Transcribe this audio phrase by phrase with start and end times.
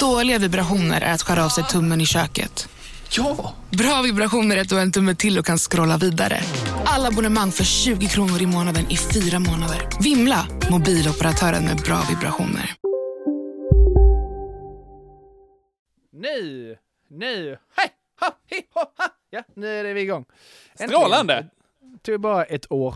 [0.00, 2.68] Dåliga vibrationer är att skära av sig tummen i köket.
[3.10, 3.54] Ja!
[3.70, 6.40] Bra vibrationer är att du har en tumme till och kan scrolla vidare.
[6.84, 9.88] Alla abonnemang för 20 kronor i månaden i fyra månader.
[10.02, 10.46] Vimla!
[10.70, 12.74] Mobiloperatören med bra vibrationer.
[16.12, 16.76] Nu,
[17.10, 17.88] nu, hej,
[18.20, 19.06] ha, hi, ho, ha.
[19.30, 20.24] Ja, nu är vi igång.
[20.78, 20.90] Äntligen.
[20.90, 21.46] Strålande!
[21.80, 22.94] Det tog bara ett år.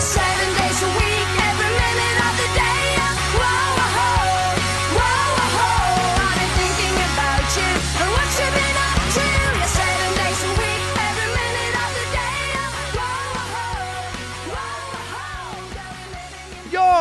[0.00, 0.39] Seven days a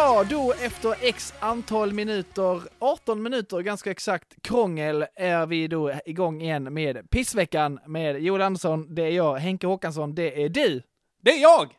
[0.10, 6.42] Ja, då efter x antal minuter, 18 minuter ganska exakt, krångel är vi då igång
[6.42, 10.82] igen med pissveckan med Joel Andersson, det är jag, Henke Håkansson, det är du.
[11.22, 11.76] Det är jag!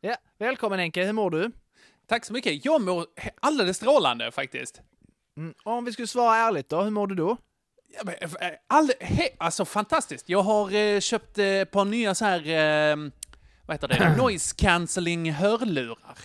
[0.00, 1.50] Ja, välkommen Henke, hur mår du?
[2.08, 2.64] Tack så mycket.
[2.64, 3.06] Jag mår
[3.40, 4.80] alldeles strålande faktiskt.
[5.36, 5.54] Mm.
[5.64, 7.36] Om vi skulle svara ärligt då, hur mår du då?
[8.06, 10.28] Eh, all, he, alltså fantastiskt.
[10.28, 12.96] Jag har eh, köpt eh, ett par nya så här, eh,
[13.70, 16.18] vad heter det, noise cancelling hörlurar.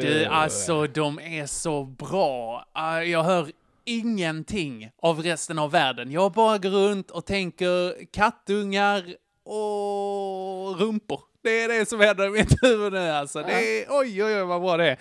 [0.00, 2.64] Du, alltså de är så bra.
[2.72, 3.48] Ah, Jag hör
[3.84, 6.10] ingenting av resten av världen.
[6.12, 9.04] Jag bara går runt och tänker kattungar
[9.44, 11.20] och rumpor.
[11.42, 13.42] Det är det som händer i mitt huvud nu alltså.
[13.42, 13.52] Det
[13.82, 14.98] är, oj, oj, oj vad bra det är.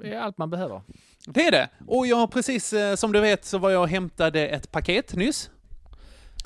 [0.00, 0.82] Det är allt man behöver.
[1.26, 1.68] Det är det.
[1.86, 5.50] Och jag precis, eh, som du vet, så var jag och hämtade ett paket nyss.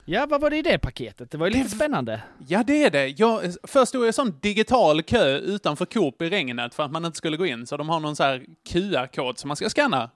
[0.09, 1.31] Ja, vad var det i det paketet?
[1.31, 2.23] Det var ju lite spännande.
[2.49, 3.09] Ja, det är det.
[3.09, 7.05] Jag, först stod jag i sån digital kö utanför Coop i regnet för att man
[7.05, 10.11] inte skulle gå in, så de har någon så här QR-kod som man ska scanna.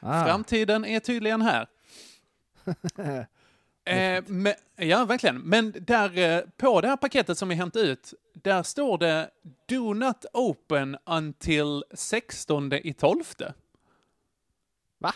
[0.00, 0.24] Ah.
[0.24, 1.66] Framtiden är tydligen här.
[3.84, 5.38] eh, men, ja, verkligen.
[5.38, 9.30] Men där eh, på det här paketet som vi hämtade ut, där står det
[9.68, 13.24] Do not open until 16 i 12.
[14.98, 15.14] Va?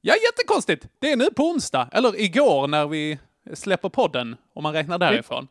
[0.00, 0.88] Ja, jättekonstigt!
[0.98, 3.18] Det är nu på onsdag, eller igår när vi
[3.54, 5.48] släpper podden, om man räknar därifrån.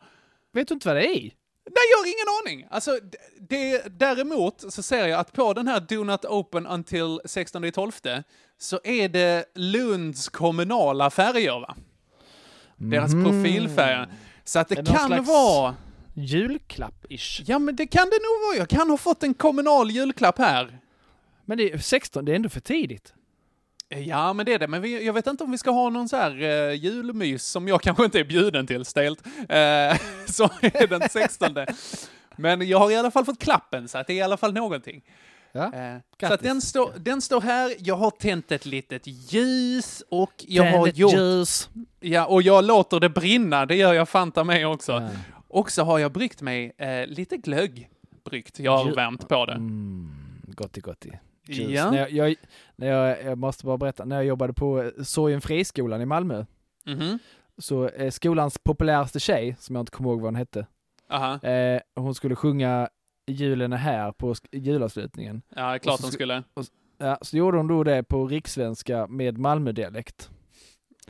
[0.54, 1.32] Vet du inte vad det är?
[1.70, 2.68] Nej, jag har ingen aning.
[2.72, 3.00] Alltså,
[3.40, 7.92] det, däremot så ser jag att på den här Do Not Open Until 16 12
[8.58, 11.76] så är det Lunds kommunala färger, va?
[12.78, 14.08] Deras profilfärger.
[14.44, 15.76] Så att det, kan slags- vara...
[16.14, 17.44] Julklapp-ish.
[17.46, 18.58] Ja, men det kan det nog vara.
[18.58, 20.80] Jag kan ha fått en kommunal julklapp här.
[21.46, 23.14] Men det är 16, det är ändå för tidigt.
[23.90, 24.68] Ja, men det är det.
[24.68, 27.68] Men vi, jag vet inte om vi ska ha någon så här uh, julmys som
[27.68, 29.26] jag kanske inte är bjuden till, stelt.
[29.26, 29.46] Uh,
[30.28, 31.56] så är den 16.
[32.36, 34.54] men jag har i alla fall fått klappen, så att det är i alla fall
[34.54, 35.02] någonting.
[35.56, 35.74] Ja.
[35.74, 40.34] Eh, så att den, står, den står här, jag har tänt ett litet ljus och
[40.48, 41.14] jag har Tänd ett gjort...
[41.14, 41.70] ljus.
[42.00, 44.92] Ja, och jag låter det brinna, det gör jag fanta mig också.
[44.92, 45.10] Ja.
[45.48, 47.90] Och så har jag bryggt mig eh, lite glögg.
[48.26, 49.54] Bryggt, jag har värmt på det.
[49.54, 50.10] Mm,
[50.44, 51.20] gotti gotti.
[51.48, 51.70] Juice.
[51.72, 51.92] Ja.
[51.92, 52.36] När jag, jag,
[52.76, 56.46] när jag, jag måste bara berätta, när jag jobbade på eh, Sorgenfriskolan i Malmö,
[56.86, 57.20] Mhm.
[57.58, 60.66] så eh, skolans populäraste tjej, som jag inte kommer ihåg vad hon hette,
[61.44, 62.90] eh, hon skulle sjunga
[63.28, 65.42] Julen är här på julavslutningen.
[65.56, 66.44] Ja, klart Och så sk- skulle.
[66.98, 70.30] Ja, så gjorde hon då det på rikssvenska med Malmödialekt.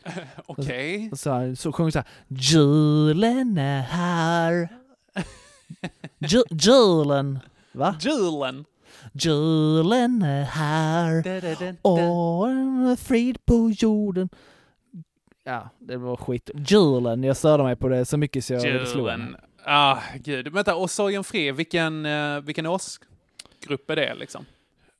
[0.45, 1.09] Okej.
[1.11, 4.69] Och Så, så sjöng hon så här, Julen är här.
[6.19, 7.39] Ju, julen,
[7.73, 7.95] va?
[7.99, 8.65] Julen.
[9.13, 11.75] Julen är här.
[11.81, 14.29] Och en frid på jorden.
[15.43, 16.49] Ja, det var skit.
[16.67, 19.23] Julen, jag störde mig på det så mycket så jag slog henne.
[19.23, 19.35] Julen.
[19.65, 20.47] Ah, gud.
[20.47, 24.45] Vänta, och Sorgen Fri, vilken, eh, vilken årsgrupp är det liksom?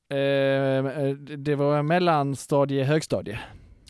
[0.10, 3.40] Eh, eh, det var mellanstadie, högstadie.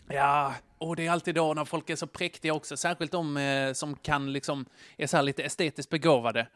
[0.08, 3.72] Ja, och det är alltid då när folk är så präktiga också, särskilt de eh,
[3.72, 4.66] som kan liksom,
[4.96, 6.46] är så här lite estetiskt begåvade.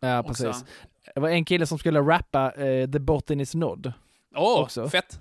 [0.00, 0.44] Ja, också.
[0.44, 0.64] precis.
[1.14, 3.92] Det var en kille som skulle rappa eh, The Botten is Nod.
[4.36, 4.88] Åh, Också.
[4.88, 5.20] fett!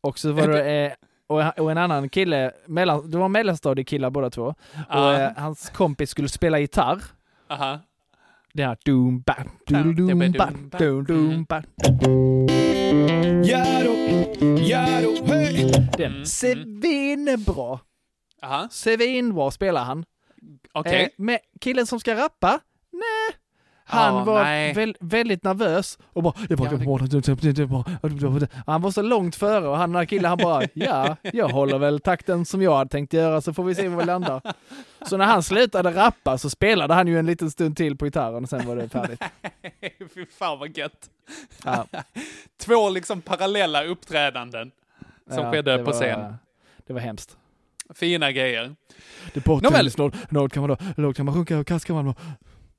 [0.00, 0.92] Och så var det, eh,
[1.26, 4.44] och, och en annan kille, mellan, det var mellanstadiekillar båda två.
[4.46, 4.54] Och
[4.88, 5.20] Ja.
[5.20, 7.02] eh, hans kompis skulle spela gitarr.
[7.48, 7.78] Aha.
[8.52, 9.34] Det här doom ba
[9.66, 11.62] doom doom ba doom doom ba
[15.96, 17.78] Den Mm, svinbra.
[18.42, 20.04] Aha, Svinbra spelar han.
[20.72, 21.02] okej.
[21.02, 22.60] Eh, men killen som ska rappa.
[23.86, 26.70] Han Ja, var väl, väldigt nervös och bara, bara,
[28.66, 31.78] han var så långt före och han den här killen han bara, ja, jag håller
[31.78, 34.40] väl takten som jag hade tänkt göra så får vi se var vi landar.
[35.08, 38.42] Så när han slutade rappa så spelade han ju en liten stund till på gitarren
[38.42, 39.22] och sen var det färdigt.
[40.14, 41.10] Fy fan vad gött.
[41.64, 41.86] Ja,
[42.58, 44.70] Två liksom parallella uppträdanden
[45.30, 46.34] som ja, skedde på var- scen.
[46.86, 47.36] Det var hemskt.
[47.94, 48.74] Fina grejer.
[49.34, 49.90] Det är Nåväl.
[49.90, 52.14] snål, lågt kan man då, lågt kan man sjunka och kast kan man då.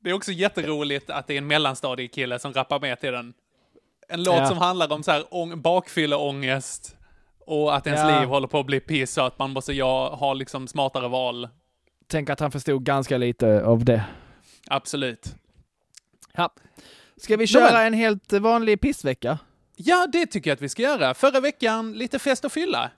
[0.05, 3.33] Det är också jätteroligt att det är en mellanstadiekille som rappar med till den.
[4.09, 4.45] En låt Ja.
[4.47, 6.97] som handlar om så här ång- bakfylleångest
[7.39, 8.19] och att ens Ja.
[8.19, 11.49] liv håller på att bli piss och att man måste ja, ha liksom smartare val.
[12.07, 14.03] Tänk att han förstod ganska lite av det.
[14.67, 15.35] Absolut.
[16.33, 16.53] Ja.
[17.17, 19.39] Ska vi köra en helt vanlig pissvecka?
[19.75, 21.13] Ja, det tycker jag att vi ska göra.
[21.13, 22.91] Förra veckan, lite fest och fylla.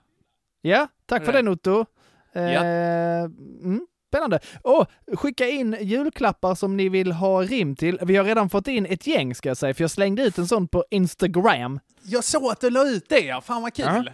[0.62, 1.84] Ja, tack för det Otto.
[2.32, 2.60] Eh, Ja.
[2.60, 4.40] mm, spännande.
[4.62, 7.98] Och skicka in julklappar som ni vill ha rim till.
[8.02, 10.46] Vi har redan fått in ett gäng ska jag säga, för jag slängde ut en
[10.48, 11.80] sån på Instagram.
[12.02, 13.40] Jag såg att du la ut det, ja.
[13.40, 13.86] Fan vad kul.
[13.86, 14.04] Ja.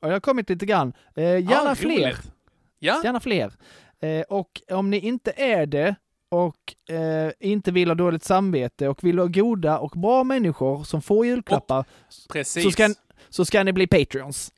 [0.00, 0.92] Och jag har kommit lite grann.
[1.16, 2.16] Eh, gärna Ja, fler.
[2.78, 3.52] Ja, Gärna fler.
[4.00, 5.94] Eh, och om ni inte är det
[6.28, 11.02] och eh, inte vill ha dåligt samvete och vill ha goda och bra människor som
[11.02, 11.84] får julklappar
[12.32, 12.64] precis.
[12.64, 12.94] så ska,
[13.28, 14.52] så ska ni bli Patreons.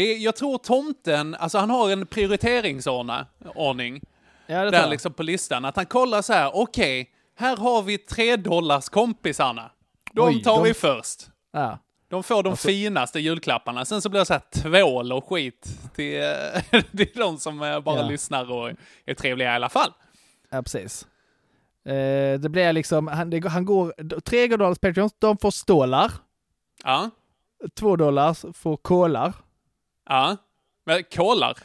[0.00, 4.00] Det, jag tror tomten, alltså han har en prioriteringsordning
[4.46, 4.90] Ja, det där jag.
[4.90, 5.64] liksom på listan.
[5.64, 9.70] Att han kollar så här, okej, här har vi tre dollars kompisarna.
[10.12, 11.26] De Oj, tar de- vi först.
[11.52, 11.78] Ja.
[12.08, 13.84] De får de finaste julklapparna.
[13.84, 16.22] Sen så blir det så här tvål och skit till,
[16.96, 18.08] till de som bara Ja.
[18.08, 18.70] lyssnar och
[19.06, 19.92] är trevliga i alla fall.
[20.50, 21.06] Ja, precis.
[21.84, 26.12] Eh, det blir liksom, han, det, han går, tre dollars Patreons, de får stålar.
[26.84, 27.10] Ja,
[27.74, 29.32] Två dollars får kolar.
[30.10, 30.36] Ja.
[30.86, 31.56] Men kolar.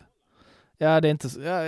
[0.78, 1.60] Ja, det är inte så, ja,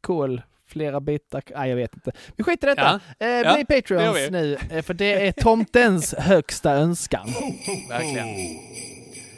[0.00, 2.12] kol, flera bitar, nej jag vet inte.
[2.36, 3.00] Vi skiter i detta.
[3.18, 7.26] Eh, Ja, bli det gör Patreons nu, eh, för det är tomtens högsta önskan.
[7.88, 8.28] Verkligen.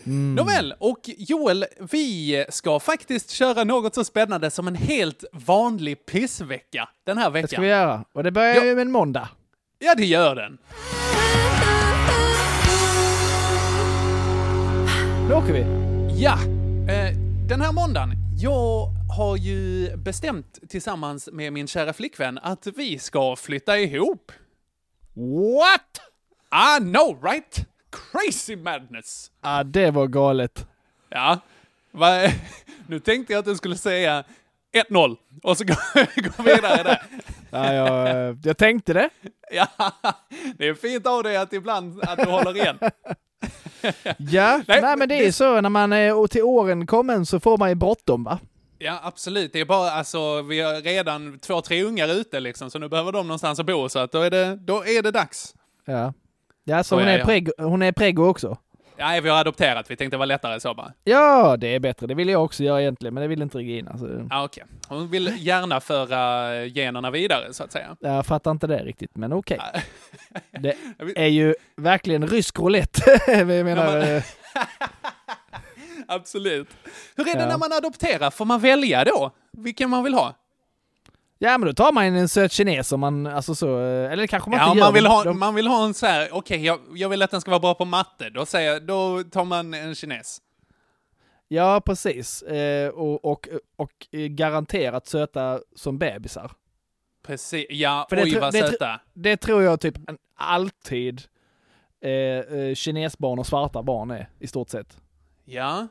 [0.07, 0.35] Mm.
[0.35, 6.89] Nåväl, och Joel, vi ska faktiskt köra något så spännande som en helt vanlig pissvecka
[7.07, 7.63] den här Det ska veckan.
[7.63, 8.05] vi göra.
[8.13, 8.65] Och det börjar Ja.
[8.65, 9.29] ju med en måndag.
[9.79, 10.59] Ja, det gör den.
[15.29, 15.65] Nu åker vi.
[16.23, 16.58] Ja, eh,
[17.49, 18.13] den här måndagen.
[18.37, 24.33] Jag har ju bestämt tillsammans med min kära flickvän att vi ska flytta ihop.
[25.15, 26.01] What?
[26.79, 27.67] I know, right?
[27.91, 29.31] Crazy madness.
[29.43, 30.67] Ja, det var galet.
[31.09, 31.41] Ja,
[31.91, 32.09] va,
[32.87, 34.25] nu tänkte jag att du skulle säga
[34.91, 35.65] 1-0 och så
[35.95, 37.03] vi vidare där.
[37.51, 39.11] Ja, jag, eh, jag tänkte det.
[39.51, 39.67] Ja,
[40.59, 42.79] det är fint av dig att ibland att du håller igen.
[44.19, 47.59] Ja, Nej, nej, men det är så när man är till åren kommen så får
[47.59, 48.39] man ju bråttom va?
[48.79, 49.53] Ja, absolut.
[49.53, 53.13] Det är bara, alltså, vi har redan två, tre ungar ute liksom, så nu behöver
[53.13, 55.55] de någonstans att bo, så att då är det, då är det dags.
[55.85, 56.13] Ja.
[56.65, 57.25] Ja, så Oh, hon ja, är, ja.
[57.25, 58.57] prego, hon är prego också.
[58.99, 60.93] Ja, vi har adopterat, vi tänkte det var lättare så bara.
[61.05, 62.07] Ja, det är bättre.
[62.07, 63.99] Det vill jag också göra egentligen, men det vill inte Regina.
[63.99, 64.65] Så Ja, okej.
[64.89, 67.97] Hon vill gärna föra generna vidare, så att säga.
[68.01, 69.61] jag fattar inte det riktigt, men okej.
[70.61, 73.21] Det Jag vill- är ju verkligen rysk roulette.
[73.33, 74.23] jag menar, Ja, eh,
[76.09, 76.69] Absolut.
[77.17, 77.49] Hur är det Ja.
[77.49, 78.31] när man adopterar?
[78.31, 79.31] Får man välja då?
[79.53, 80.35] Vilken man vill ha?
[81.39, 84.51] Ja, men då tar man en söt kines om man, alltså så, eh, eller kanske
[84.51, 84.85] man Ja, inte gör.
[84.87, 87.31] man vill ha, de- man vill ha en så här, okej, jag, jag vill att
[87.31, 88.31] den ska vara bra på matte.
[88.31, 90.39] Då säger då tar man en kines.
[91.49, 92.43] Ja, precis.
[92.43, 96.51] Eh, och, och, och eh, garanterat söta som bebisar.
[97.27, 97.67] Precis.
[97.71, 99.01] Ja, För det oj vad det tro- söta.
[99.15, 99.95] Det tror jag typ
[100.37, 101.23] alltid
[102.05, 104.97] eh, eh, kinesbarn och svarta barn är, i stort sett.
[105.45, 105.89] Ja.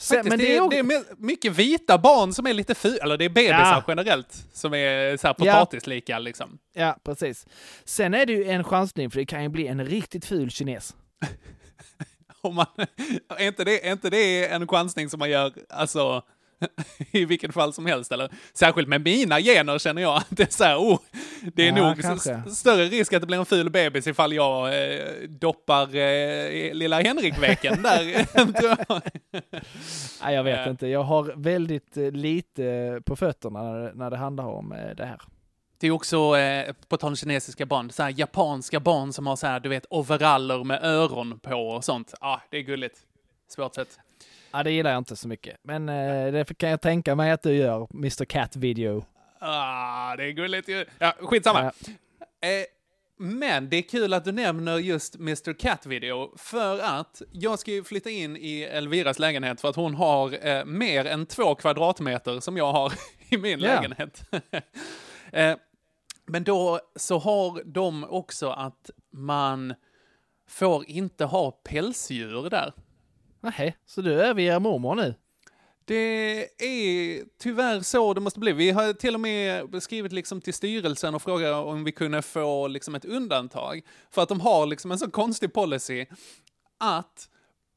[0.00, 2.74] Sen, men det, det är, också- det är my- mycket vita barn som är lite
[2.74, 3.84] fula, eller det är bebisar Ja.
[3.88, 5.44] generellt, som är så här Ja.
[5.54, 6.58] potatislika liksom.
[6.74, 7.46] Ja, precis.
[7.84, 10.94] Sen är det ju en chansning, för det kan ju bli en riktigt ful kines.
[12.40, 12.66] Om man,
[13.38, 16.22] är, inte det, är inte det en chansning som man gör, alltså,
[17.10, 18.30] i vilket fall som helst, eller?
[18.54, 20.98] Särskilt med mina gener känner jag att det är så här, oh,
[21.54, 22.42] det är Ja, nog kanske.
[22.50, 27.82] större risk att det blir en ful bebis ifall jag eh, doppar eh, lilla Henrik-veken
[27.82, 28.02] där,
[28.88, 29.02] jag.
[30.22, 30.70] Nej, jag vet Eh.
[30.70, 30.86] inte.
[30.86, 33.62] Jag har väldigt eh, lite på fötterna
[33.94, 35.20] när det, handlar om eh, det här.
[35.80, 39.36] Det är också, eh, på tal om kinesiska barn, så här japanska barn som har
[39.36, 42.14] så här, du vet, overaller med öron på och sånt.
[42.20, 42.98] Ah, det är gulligt.
[43.48, 43.98] Svårt sett.
[44.52, 45.56] Ja, det gillar jag inte så mycket.
[45.62, 49.04] Men eh, det kan jag tänka mig att du gör, Mr Cat Video.
[49.38, 50.84] Ah, det är gulligt ju.
[50.98, 51.62] Ja, skitsamma.
[52.40, 52.48] Ja.
[52.48, 52.64] Eh,
[53.16, 55.52] men det är kul att du nämner just Mr.
[55.52, 59.94] Cat Video, för att jag ska ju flytta in i Elviras lägenhet för att hon
[59.94, 62.92] har eh, mer än två kvadratmeter som jag har
[63.30, 63.66] i min Ja.
[63.74, 64.22] lägenhet.
[65.32, 65.56] eh,
[66.26, 69.74] Men då så har de också att man
[70.48, 72.72] får inte ha pälsdjur där.
[73.40, 75.14] Nej, så du överger mormor nu?
[75.84, 78.52] Det är tyvärr så det måste bli.
[78.52, 82.68] Vi har till och med skrivit liksom till styrelsen och frågat om vi kunde få
[82.68, 83.80] liksom ett undantag.
[84.10, 86.06] För att de har liksom en så konstig policy
[86.78, 87.28] att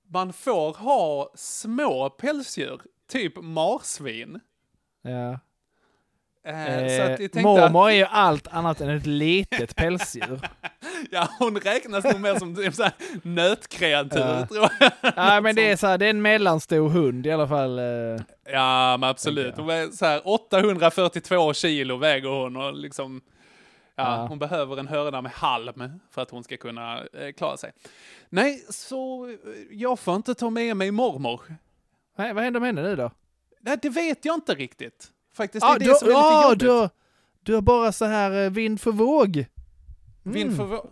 [0.10, 4.40] man får ha små pälsdjur, typ marsvin.
[5.02, 5.40] Ja.
[6.46, 10.40] Eh, tänkte mormor att, är ju allt annat än ett litet pälsdjur.
[11.12, 12.94] ja, hon räknas nog mer som typ så här
[13.24, 14.48] nötkreatur, Ja.
[14.48, 14.92] tror jag.
[15.16, 17.80] Nej men det är så här, det är en mellanstor hund i alla fall.
[17.80, 17.86] eh.
[18.52, 19.58] Ja, men absolut.
[19.58, 23.22] Hon är så här 842 kilo väger hon och liksom,
[23.96, 24.26] ja, Ja.
[24.28, 27.72] hon behöver en hörna med halm för att hon ska kunna eh, klara sig.
[28.30, 29.34] Nej, så eh,
[29.72, 31.42] jag får inte ta med mig mormor.
[32.18, 33.12] Nej, vad händer med henne nu då?
[33.62, 35.08] Nej, det vet jag inte riktigt.
[35.36, 36.60] Faktiskt, Ah, det är du, det som är lite ah, jobbigt.
[36.60, 36.90] du, har-
[37.44, 39.46] du har bara så här vind för våg.
[40.26, 40.34] Mm.
[40.36, 40.90] Vind för våg.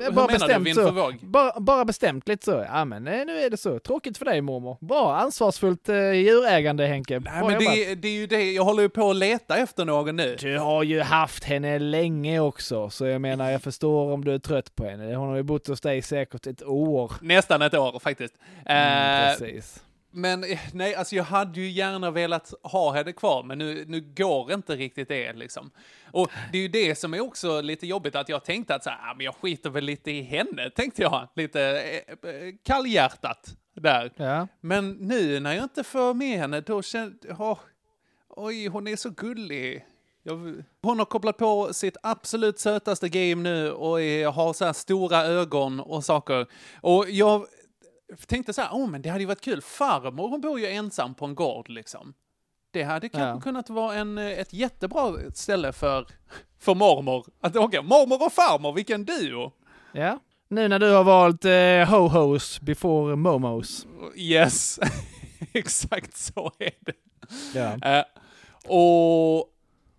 [0.00, 1.12] Är Hur bara du, bestämt vind så.
[1.20, 2.64] Bara, bara bestämt lite så.
[2.68, 3.78] Ja men eh, nu är det så.
[3.78, 4.78] Tråkigt för dig mormor.
[4.80, 7.20] Bra, ansvarsfullt eh, djurägande Henke.
[7.20, 9.84] Nej, Bra men det, det är ju det, jag håller ju på att leta efter
[9.84, 10.36] någon nu.
[10.40, 14.38] Du har ju haft henne länge också, så jag menar jag förstår om du är
[14.38, 15.14] trött på henne.
[15.14, 17.12] Hon har ju bott hos dig säkert ett år.
[17.20, 18.34] Nästan ett år faktiskt.
[18.66, 19.82] Mm, Eh, precis.
[20.16, 24.00] Men eh, nej, alltså jag hade ju gärna velat ha henne kvar, men nu, nu
[24.00, 25.70] går inte riktigt det liksom.
[26.12, 28.90] Och det är ju det som är också lite jobbigt, att jag tänkte att så
[28.90, 31.28] här, ah, men jag skiter väl lite i henne, tänkte jag.
[31.34, 34.12] Lite eh, eh, kallhjärtat där.
[34.16, 34.48] Ja.
[34.60, 37.58] Men nu när jag inte får med henne, då känner jag,
[38.28, 39.84] oj, hon är så gullig.
[40.22, 44.72] Jag, hon har kopplat på sitt absolut sötaste game nu och är, har så här
[44.72, 46.46] stora ögon och saker.
[46.80, 47.46] Och jag
[48.26, 49.60] tänkte så här, åh men det hade ju varit kul.
[49.62, 52.14] Farmor, hon bor ju ensam på en gård liksom.
[52.70, 53.40] Det hade kanske Ja.
[53.40, 56.06] kunnat vara en, eh, ett jättebra ställe för,
[56.60, 57.82] för mormor att åka.
[57.82, 59.52] Mormor och farmor, vilken duo!
[59.92, 60.18] ja.
[60.48, 63.86] Nu när du har valt eh, ho-hos before momos.
[64.16, 64.80] Yes,
[65.52, 66.92] exakt så är det.
[67.54, 67.96] Ja.
[67.98, 68.04] Eh,
[68.70, 69.48] och,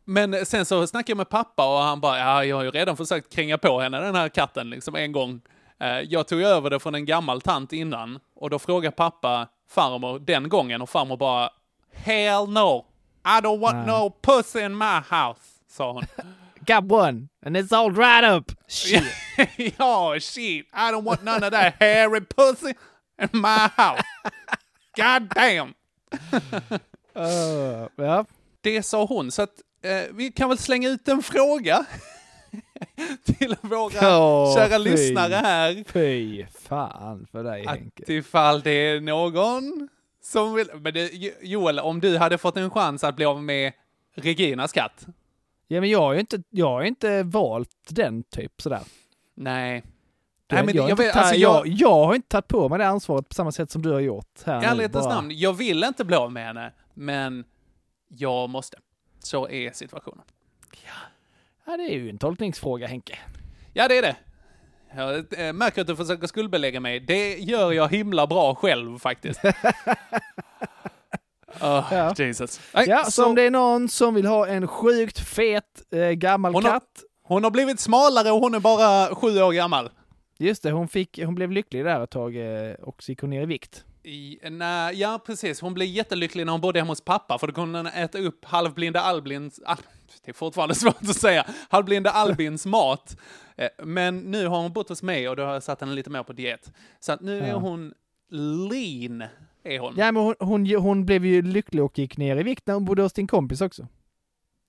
[0.05, 2.97] men sen så snackade jag med pappa och han bara, ja, jag har ju redan
[2.97, 5.41] försökt kränga på henne, den här katten, liksom en gång.
[5.79, 10.19] Eh, jag tog över det från en gammal tant innan och då frågade pappa farmor
[10.19, 11.49] den gången och farmor bara,
[11.93, 12.85] hell no,
[13.25, 16.05] I don't want no pussy in my house, sa hon.
[16.67, 18.51] Got one, and it's all right up.
[18.67, 19.03] Shit.
[19.77, 22.73] ja, shit, I don't want none of that hairy pussy
[23.21, 24.03] in my house.
[24.95, 25.73] God damn.
[27.17, 28.25] Uh, ja.
[28.61, 31.85] Det sa hon, så att eh, vi kan väl slänga ut en fråga
[33.23, 34.83] till våra Åh, kära fy.
[34.83, 35.83] lyssnare här.
[35.87, 38.03] Fy fan för dig Henke.
[38.03, 39.89] Att ifall det är någon
[40.21, 40.67] som vill...
[40.73, 43.73] Men det, Joel, om du hade fått en chans att bli av med
[44.15, 45.05] Reginas katt?
[45.67, 48.81] Ja men jag har ju inte, jag har inte valt den typ sådär.
[49.35, 49.83] Nej.
[50.47, 52.79] Du, Nej, men jag, har jag inte vet, alltså jag, har inte tagit på mig
[52.79, 54.43] det ansvaret på samma sätt som du har gjort.
[54.45, 57.43] Här I ärlighetens namn, jag vill inte bli av med henne, men
[58.07, 58.77] jag måste.
[59.19, 60.25] Så är situationen.
[60.71, 60.91] Ja,
[61.65, 63.19] det är ju en tolkningsfråga Henke.
[63.73, 64.15] Ja, det är det.
[64.95, 66.99] Jag eh, märker att du försöker skuldbelägga mig.
[66.99, 69.39] Det gör jag himla bra själv faktiskt.
[71.61, 72.13] oh, Ja.
[72.17, 72.59] Jesus.
[72.73, 76.09] Nej, Ja, så så om det är någon som vill ha en sjukt fet eh,
[76.09, 77.03] gammal Hon har- katt.
[77.27, 79.89] Hon har blivit smalare och hon är bara sju år gammal.
[80.37, 83.41] Just det, hon, fick, hon blev lycklig där ett tag eh, och gick hon ner
[83.41, 83.85] i vikt.
[84.05, 85.61] I, nej, ja, precis.
[85.61, 88.45] Hon blev jättelycklig när hon bodde hemma hos pappa, för då kunde hon äta upp
[88.45, 89.59] halvblinda Albins...
[89.65, 89.77] Al,
[90.25, 91.45] det är fortfarande svårt att säga.
[91.69, 93.17] Halvblinda Albins mat.
[93.57, 96.09] Eh, Men nu har hon bott hos mig och då har jag satt henne lite
[96.09, 96.71] mer på diet.
[96.99, 97.55] Så att nu är Ja.
[97.57, 97.93] hon
[98.71, 99.23] lean,
[99.63, 99.93] är hon.
[99.97, 102.85] Ja, men hon, hon, hon blev ju lycklig och gick ner i vikt när hon
[102.85, 103.87] bodde hos din kompis också.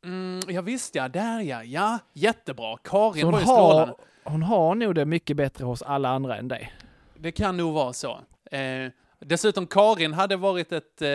[0.04, 1.64] Mm, ja, visst ja, där ja.
[1.64, 2.76] Ja, jättebra.
[2.84, 3.94] Karin Så hon var ju strålande.
[4.24, 6.72] har, hon har nog det mycket bättre hos alla andra än dig.
[7.18, 8.20] Det kan nog vara så.
[8.50, 8.90] Eh,
[9.20, 11.08] dessutom, Karin hade varit ett eh,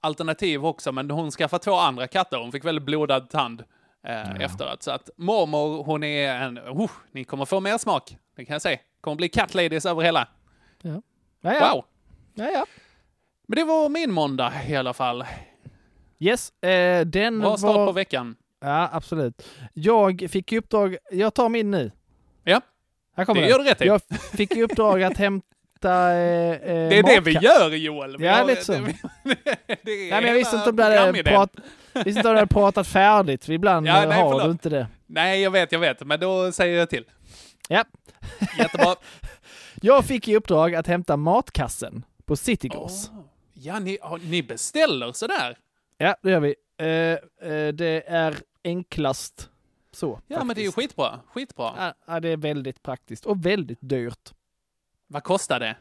[0.00, 2.36] alternativ också, men hon skaffade två andra katter.
[2.36, 3.64] Hon fick väldigt blodad tand
[4.06, 4.82] eh, efteråt.
[4.82, 6.58] Så att mormor, hon är en...
[6.58, 8.78] Uh, ni kommer få mer smak, det kan jag säga.
[9.00, 10.28] kommer bli cat ladies över hela.
[10.82, 11.02] Ja,
[11.40, 11.74] ja.
[11.74, 11.84] Wow!
[12.34, 12.66] ja, ja.
[13.48, 15.24] Men det var min måndag i alla fall.
[16.18, 17.86] Yes, eh, den Bra start var...
[17.86, 18.36] på veckan.
[18.60, 19.48] Ja, absolut.
[19.74, 21.90] Jag fick i uppdrag, jag tar min nu.
[22.44, 22.60] Ja,
[23.16, 23.50] Här kommer det den.
[23.50, 23.86] gör du rätt i.
[23.86, 24.00] Jag
[24.36, 25.46] fick i uppdrag att hämta
[25.84, 28.16] eh, eh, Det är det vi gör, Joel.
[28.18, 28.72] Vi Ja, har- lite så.
[28.72, 28.80] det,
[29.64, 31.50] det Nej, men jag visste inte om du hade, prat,
[31.94, 33.48] visste inte om du hade pratat färdigt.
[33.48, 34.44] Ibland Ja, eh, nej, har förlåt.
[34.44, 34.86] du inte det.
[35.06, 36.06] Nej, jag vet, jag vet.
[36.06, 37.04] Men då säger jag till.
[37.68, 37.84] Ja.
[38.58, 38.94] Jättebra.
[39.82, 43.10] Jag fick i uppdrag att hämta matkassen på Citygross.
[43.12, 43.20] Åh.
[43.54, 45.56] Ja, ni, ni beställer sådär?
[45.98, 46.54] Ja, det gör vi.
[46.80, 46.86] Eh,
[47.52, 49.48] eh, det är enklast
[49.92, 50.90] Så, Ja, men det är ju faktiskt.
[50.90, 51.20] skitbra.
[51.34, 51.72] Skitbra.
[51.78, 54.32] Ja, ja, det är väldigt praktiskt och väldigt dyrt.
[55.08, 55.76] Vad kostar det?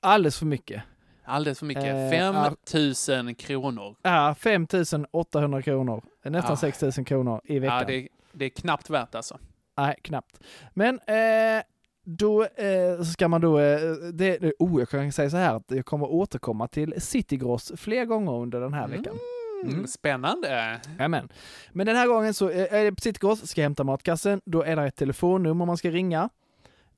[0.00, 0.82] Alldeles för mycket.
[1.24, 1.84] Alldeles för mycket.
[1.84, 3.22] Eh, 5 ja.
[3.22, 3.96] 000 kronor.
[4.02, 4.66] Ja, 5
[5.10, 6.02] 800 kronor.
[6.24, 6.56] Nästan Ja.
[6.72, 7.78] 6 000 kronor i veckan.
[7.78, 9.38] Ja, det, det är knappt värt alltså.
[9.76, 10.40] Nej, knappt.
[10.74, 11.62] Men eh,
[12.04, 13.80] då eh, ska man då, eh,
[14.12, 18.32] det, oh, jag kan säga så här att jag kommer återkomma till Citygross fler gånger
[18.32, 19.18] under den här veckan.
[19.64, 19.86] Mm.
[19.86, 20.80] Spännande.
[20.98, 21.28] Amen.
[21.72, 24.84] Men den här gången så eh, är det Citygross, ska hämta matkassen, då är det
[24.86, 26.28] ett telefonnummer man ska ringa.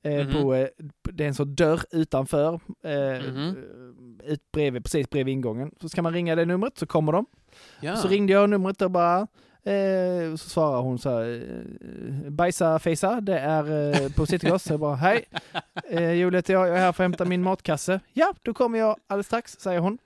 [0.03, 0.33] Eh, Mhm.
[0.33, 0.67] på, eh,
[1.03, 2.53] det är en sån dörr utanför,
[2.83, 3.55] eh, Mhm.
[4.23, 5.71] ut bredvid, precis bredvid ingången.
[5.81, 7.25] Så ska man ringa det numret så kommer de.
[7.81, 7.95] Ja.
[7.95, 9.19] Så ringde jag numret och bara,
[9.63, 11.43] eh, så svarar hon så här,
[12.29, 14.69] bajsa fejsa, det är eh, på Citygross.
[14.69, 15.25] Jag bara, hej,
[15.89, 17.99] eh, Julia heter jag, jag är här för att hämta min matkasse.
[18.13, 19.97] Ja, då kommer jag alldeles strax, säger hon.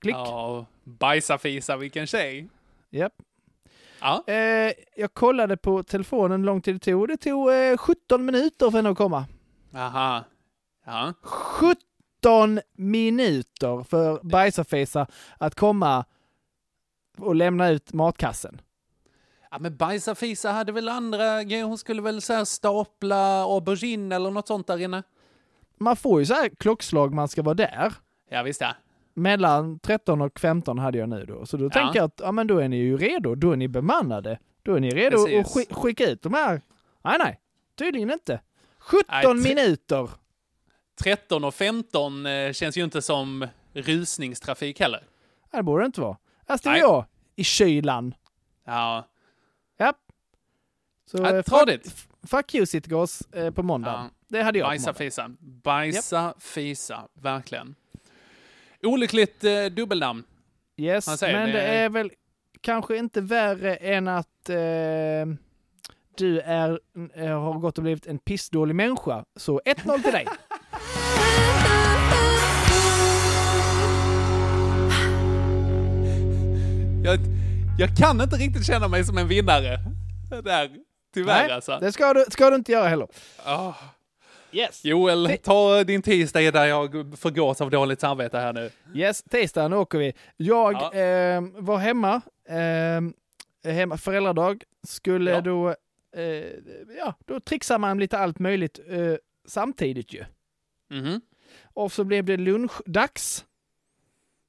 [0.00, 0.14] Klick.
[0.14, 2.48] Ja, bajsa fisa, vilken tjej.
[2.90, 3.12] Japp.
[4.00, 4.24] Ja.
[4.26, 7.08] Eh, jag kollade på telefonen hur lång tid det tog.
[7.08, 9.24] Det tog eh, 17 minuter för henne att komma.
[9.74, 10.24] Aha.
[10.86, 11.12] Ja.
[11.22, 15.06] 17 minuter för bajsafejsa
[15.38, 16.04] att komma
[17.18, 18.60] och lämna ut matkassen.
[19.50, 21.64] ja, men bajsa fisa hade väl andra grejer.
[21.64, 25.02] Hon skulle väl så stapla aubergine eller något sånt där inne.
[25.78, 27.92] Man får ju så här klockslag man ska vara där.
[28.30, 28.74] Ja, visst ja.
[29.14, 31.46] Mellan 13 och 15 hade jag nu då.
[31.46, 33.34] Så då tänker jag att ja, men då är ni ju redo.
[33.34, 34.38] Då är ni bemannade.
[34.62, 35.56] Då är ni redo Precis.
[35.56, 36.62] att sk- skicka ut de här.
[37.04, 37.40] Nej, nej.
[37.78, 38.40] Tydligen inte.
[38.88, 40.10] 17 Nej, tre- minuter!
[41.00, 45.00] 13 och 15 eh, känns ju inte som rusningstrafik heller.
[45.52, 46.16] Nej, det borde det inte vara.
[46.48, 47.04] Här står jag
[47.36, 48.14] i kylan.
[48.64, 49.08] Ja,
[49.76, 49.92] Ja.
[51.06, 51.90] Så Ja, eh, tradigt.
[51.92, 53.90] fuck, fuck you Citygross eh, på måndag.
[53.90, 54.10] Ja.
[54.28, 54.98] Det hade jag på bajsa måndag.
[54.98, 55.30] fisa.
[55.40, 57.74] Bajsa fisa, verkligen.
[58.82, 60.24] Olyckligt eh, dubbelnamn.
[60.76, 62.10] Yes, Han säger men det- det är väl
[62.60, 64.56] kanske inte värre än att eh,
[66.18, 66.80] du är,
[67.14, 69.24] eh, har gått och blivit en pissdålig människa.
[69.36, 70.26] Så 1-0 till dig.
[77.04, 77.18] Jag,
[77.78, 79.78] jag kan inte riktigt känna mig som en vinnare.
[80.44, 80.70] Där,
[81.14, 81.78] tyvärr Nej, alltså.
[81.80, 83.08] det ska du, ska du inte göra heller.
[83.44, 83.72] Ah.
[84.52, 84.84] Yes.
[84.84, 88.70] Joel, ta din tisdag där jag förgås av dåligt samvete här nu.
[88.94, 90.12] Yes, tisdagen åker vi.
[90.36, 90.94] Jag Ja.
[90.94, 95.40] eh, var hemma, eh, hemma, föräldradag, skulle Ja.
[95.40, 95.74] då,
[96.98, 99.14] ja, då trixar man lite allt möjligt eh,
[99.46, 100.24] samtidigt ju.
[100.90, 101.20] Mhm.
[101.62, 103.44] Och så blev det lunchdags.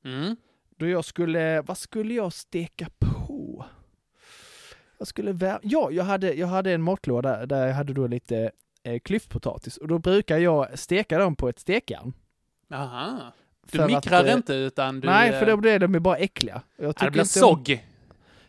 [0.06, 0.36] Mm.
[0.78, 3.66] Då jag skulle, vad skulle jag steka på?
[4.98, 8.52] Jag skulle vär- ja, jag hade, jag hade en matlåda där jag hade då lite
[8.84, 12.14] eh, klyftpotatis och då brukar jag steka dem på ett stekjärn.
[12.72, 13.34] Aha.
[13.72, 15.08] Du För mikrar att, eh, inte utan du...
[15.08, 16.62] Nej, för eh, då blir de ju bara äckliga.
[16.78, 17.86] Jag ja, det blir sogg.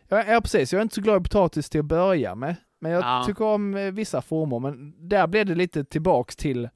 [0.07, 0.73] Ja, ja, precis.
[0.73, 2.55] Jag är inte så glad i potatis till att börja med.
[2.81, 3.23] Men jag Ja.
[3.27, 4.59] tycker om eh, vissa former.
[4.59, 6.69] Men där blev det lite tillbaks till...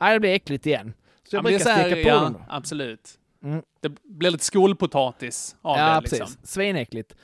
[0.00, 0.92] Nej, det blir äckligt igen.
[1.28, 3.10] Så jag Ja, brukar så här, steka på ja, dem absolut.
[3.42, 3.62] Mm.
[3.80, 6.18] Det blir lite skolpotatis av Ja, det precis.
[6.18, 6.36] liksom.
[6.42, 7.14] Svinäckligt.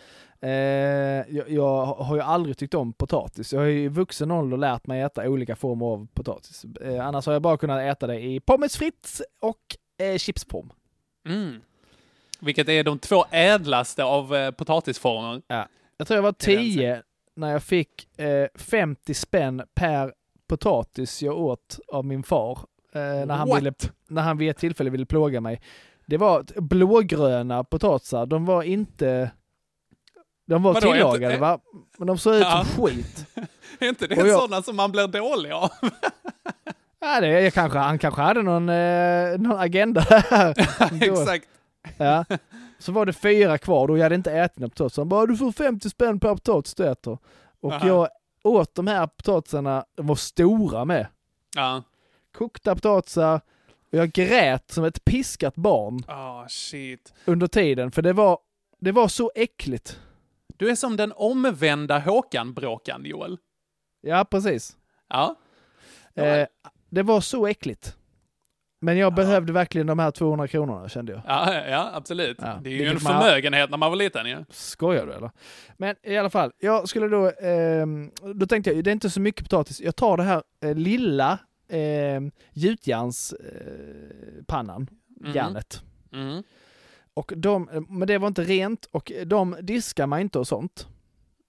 [0.41, 3.53] Eh, jag, jag har ju aldrig tyckt om potatis.
[3.53, 6.65] Jag har ju i vuxen ålder lärt mig äta olika former av potatis.
[6.65, 9.59] Eh, annars har jag bara kunnat äta det i pommes frites och
[10.07, 10.73] eh, chipspom.
[11.29, 11.61] Mm.
[12.41, 15.43] Vilket är de två ädlaste av eh, potatisformer.
[15.97, 17.03] Jag tror jag var 10
[17.37, 20.12] när jag fick eh, 50 spänn per
[20.49, 22.59] potatis jag åt av min far.
[22.95, 23.59] Eh, när, han What?
[23.59, 23.73] ville,
[24.09, 25.61] när han vid ett tillfälle ville plåga mig.
[26.07, 28.27] Det var blågröna potatisar.
[28.27, 29.31] De var inte...
[30.47, 31.59] De var Vadå, tillagade inte- va?
[31.99, 32.64] Men de såg ut Ja.
[32.75, 33.27] som skit.
[33.81, 35.71] Är inte det jag- sådana som man blir dålig av?
[37.05, 40.51] Ja, det, jag kanske, han kanske hade någon, eh, någon agenda här.
[41.03, 41.49] Exakt.
[41.97, 42.25] Ja.
[42.83, 44.97] Så var det fyra kvar, då jag hade inte ätit några potatis.
[44.97, 47.18] Han bara, du får 50 spänn per potatis du äter.
[47.61, 47.87] Och Aha.
[47.87, 48.09] jag
[48.42, 51.07] åt de här potatisarna, de var stora med.
[51.57, 51.83] Ja.
[52.35, 53.40] Kokta potatisar.
[53.92, 57.12] Och jag grät som ett piskat barn Ah, shit.
[57.25, 58.38] under tiden, för det var,
[58.81, 60.01] det var så äckligt.
[60.57, 63.38] Du är som den omvända Håkan-bråkan, Joel.
[64.01, 64.77] Ja, precis.
[65.09, 65.37] Ja.
[66.14, 66.47] Eh,
[66.90, 67.97] det var så äckligt.
[68.85, 71.23] Men jag behövde verkligen de här 200 kronorna kände jag.
[71.27, 72.37] Ja, ja absolut.
[72.40, 74.45] Ja, det är ju en förmögenhet när man var liten ju.
[74.51, 75.31] Skojar du eller?
[75.77, 79.21] Men i alla fall, jag skulle då, ehm, då tänkte jag, det är inte så
[79.21, 79.81] mycket potatis.
[79.81, 82.21] Jag tar det här eh, lilla eh,
[82.53, 84.87] gjutjärnspannan, eh,
[85.27, 85.35] Mhm.
[85.37, 85.83] järnet.
[86.12, 86.42] Mm.
[87.14, 90.87] Och de, men det var inte rent och de diskar man inte och sånt.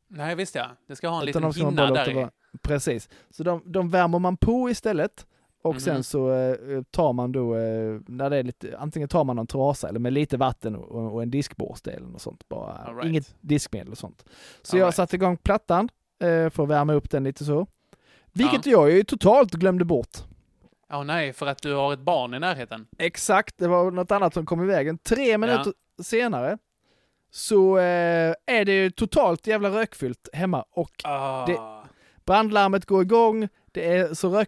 [0.09, 0.65] Nej, visst ja.
[0.87, 2.13] Det ska ha en Utan liten hinna där i.
[2.13, 3.09] vara- Precis.
[3.29, 5.25] Så de, de värmer man på istället.
[5.63, 5.79] Och Mhm.
[5.79, 9.47] sen så eh, tar man då, eh, när det är lite, antingen tar man en
[9.47, 12.49] trasa eller med lite vatten och, och en diskborste eller något sånt.
[12.49, 13.05] Bara right.
[13.05, 14.25] inget diskmedel och sånt.
[14.61, 14.95] Så All jag right.
[14.95, 17.67] satte igång plattan, eh, för att värma upp den lite så.
[18.33, 20.17] Vilket jag ju totalt glömde bort.
[20.89, 22.87] Ja, nej, för att du har ett barn i närheten.
[22.97, 24.97] Exakt, det var något annat som kom i vägen.
[24.97, 25.73] Tre minuter
[26.03, 26.57] senare
[27.31, 31.45] så eh, är det ju totalt jävla rökfyllt hemma och Ah.
[31.45, 31.59] Det-
[32.25, 34.47] brandlarmet går igång, det är så rök...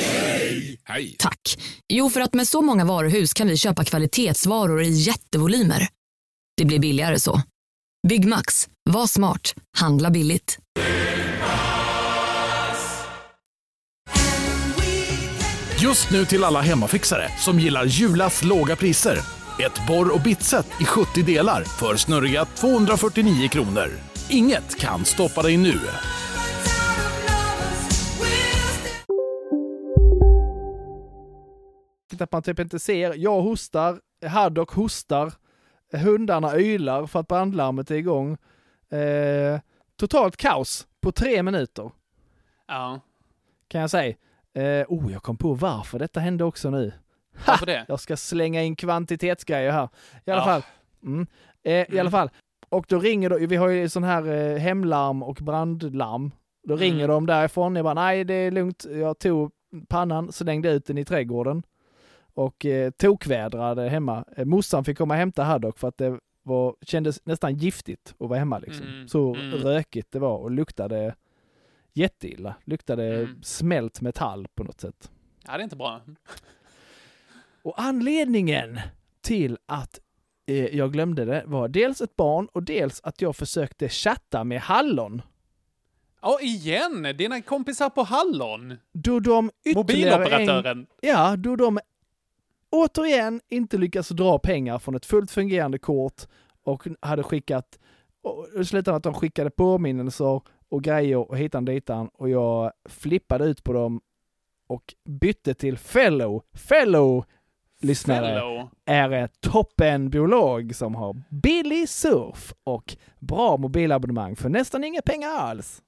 [1.19, 1.59] Tack.
[1.89, 5.87] Jo, för att med så många varuhus kan vi köpa kvalitetsvaror i jättevolymer.
[6.57, 7.41] Det blir billigare så.
[8.07, 8.67] Byggmax.
[8.89, 9.53] Var smart.
[9.77, 10.57] Handla billigt.
[15.81, 19.17] Just nu till alla hemmafixare som gillar Julas låga priser.
[19.59, 23.89] Ett borr och bitset i 70 delar för snurriga 249 kronor.
[24.29, 25.79] Inget kan stoppa dig nu.
[32.21, 33.13] Att man typ inte ser.
[33.17, 35.33] Jag hostar, Haddock hostar,
[35.93, 38.37] hundarna ylar för att brandlarmet är igång.
[38.89, 39.59] Eh,
[39.99, 41.91] totalt kaos på tre minuter,
[42.67, 42.99] Ja,
[43.67, 44.15] kan jag säga.
[44.53, 46.91] Eh, oh, jag kom på varför detta hände också nu.
[47.47, 47.85] varför det?
[47.87, 49.89] Jag ska slänga in kvantitetsgrejer här.
[50.25, 50.45] I alla Ja.
[50.45, 50.61] fall.
[51.03, 51.27] Mm.
[51.63, 52.29] Eh, I alla fall.
[52.69, 56.31] Och då ringer då, vi har ju sån här eh, hemlarm och brandlarm.
[56.63, 56.79] Då Mm.
[56.83, 57.75] ringer de därifrån.
[57.75, 58.85] Jag bara, nej det är lugnt.
[58.89, 59.51] Jag tog
[59.89, 61.63] pannan, slängde ut den i trädgården.
[62.33, 64.25] Och eh, tokvädrade hemma.
[64.37, 68.29] Eh, morsan fick komma och hämta Haddock för att det var, kändes nästan giftigt att
[68.29, 68.87] vara hemma liksom.
[68.87, 69.53] Mm, Så mm.
[69.53, 71.15] rökigt det var och luktade
[71.93, 72.55] jätteilla.
[72.65, 73.43] Luktade Mm.
[73.43, 75.11] smält metall på något sätt.
[75.45, 76.01] Ja, det är inte bra.
[77.63, 78.79] Och anledningen
[79.21, 79.99] till att
[80.47, 84.61] eh, jag glömde det var dels ett barn och dels att jag försökte chatta med
[84.61, 85.21] Hallon.
[86.21, 87.13] Ja, igen!
[87.17, 88.77] Dina kompisar på Hallon.
[88.93, 90.87] Då de ytterligare en, Mobiloperatören.
[91.01, 91.79] Ja, då de
[92.71, 96.21] återigen inte lyckas dra pengar från ett fullt fungerande kort
[96.63, 97.79] och hade skickat,
[98.23, 103.45] och slutade med att de skickade påminnelser och grejer och hitan ditan och jag flippade
[103.45, 104.01] ut på dem
[104.67, 107.25] och bytte till fellow, fellow
[107.81, 108.69] lyssnare Fellow.
[108.85, 115.81] är ett toppenbolag som har billig surf och bra mobilabonnemang för nästan inga pengar alls.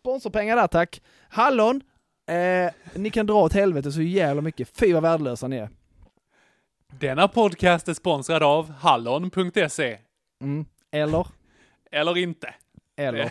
[0.00, 1.02] Sponsorpengar där tack.
[1.28, 1.80] Hallon,
[2.26, 4.68] eh, ni kan dra åt helvete så jävla mycket.
[4.68, 5.68] Fy vad värdelösa ni är.
[6.98, 9.98] Denna podcast är sponsrad av hallon.se.
[10.42, 10.64] Mm.
[10.92, 11.26] Eller?
[11.92, 12.54] Eller inte.
[12.96, 13.30] Eller?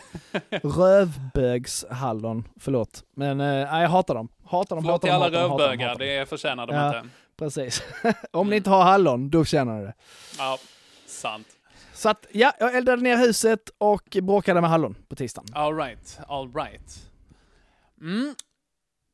[0.79, 3.03] Rövbögshallon, förlåt.
[3.15, 4.27] Men eh, jag hatar dem.
[4.45, 6.07] Hatar dem, Förlåt hatar till alla hatar dem, hatar dem, rövbögar, hatar dem.
[6.19, 6.97] det förtjänar de Ja.
[6.97, 7.09] inte.
[7.37, 7.83] Precis.
[8.31, 9.93] Om ni inte har hallon, då känner ni det.
[10.37, 10.57] Ja,
[11.07, 11.47] sant.
[11.93, 15.47] Så att, ja, jag eldade ner huset och bråkade med hallon på tisdagen.
[15.53, 17.09] All right, all right.
[18.01, 18.35] Mm.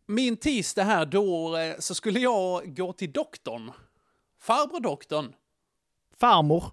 [0.07, 3.71] Min tisdag här, då eh, så skulle jag gå till doktorn.
[4.45, 5.33] Farbror doktorn.
[6.19, 6.63] Farmor.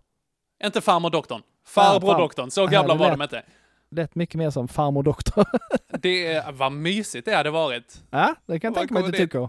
[0.64, 1.42] Inte farmor doktorn.
[1.66, 2.50] Farbror far- doktorn.
[2.50, 3.42] Så Ja, gamla var de inte.
[3.90, 5.44] Lät mycket mer som farmor doktor.
[5.98, 8.02] Det är, vad mysigt det hade varit.
[8.10, 9.48] ja, det kan jag tänka mig att du tycker.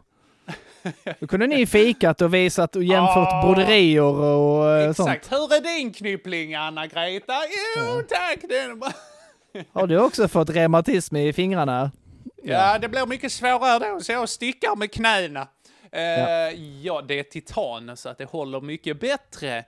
[1.20, 3.42] Då kunde ni fikat och visat och jämfört Ah.
[3.46, 5.26] broderier och eh, Exakt.
[5.26, 5.42] sånt.
[5.42, 7.34] Hur är din knyppling, Anna-Greta?
[7.78, 8.40] Jo, tack.
[8.50, 8.82] Den.
[9.74, 11.92] Har du också fått reumatism i fingrarna?
[12.44, 15.48] Ja, det blir mycket svårare då, så jag stickar med knäna.
[15.94, 16.02] Eh,
[16.82, 17.02] ja.
[17.02, 19.66] det är titan, så att det håller mycket bättre.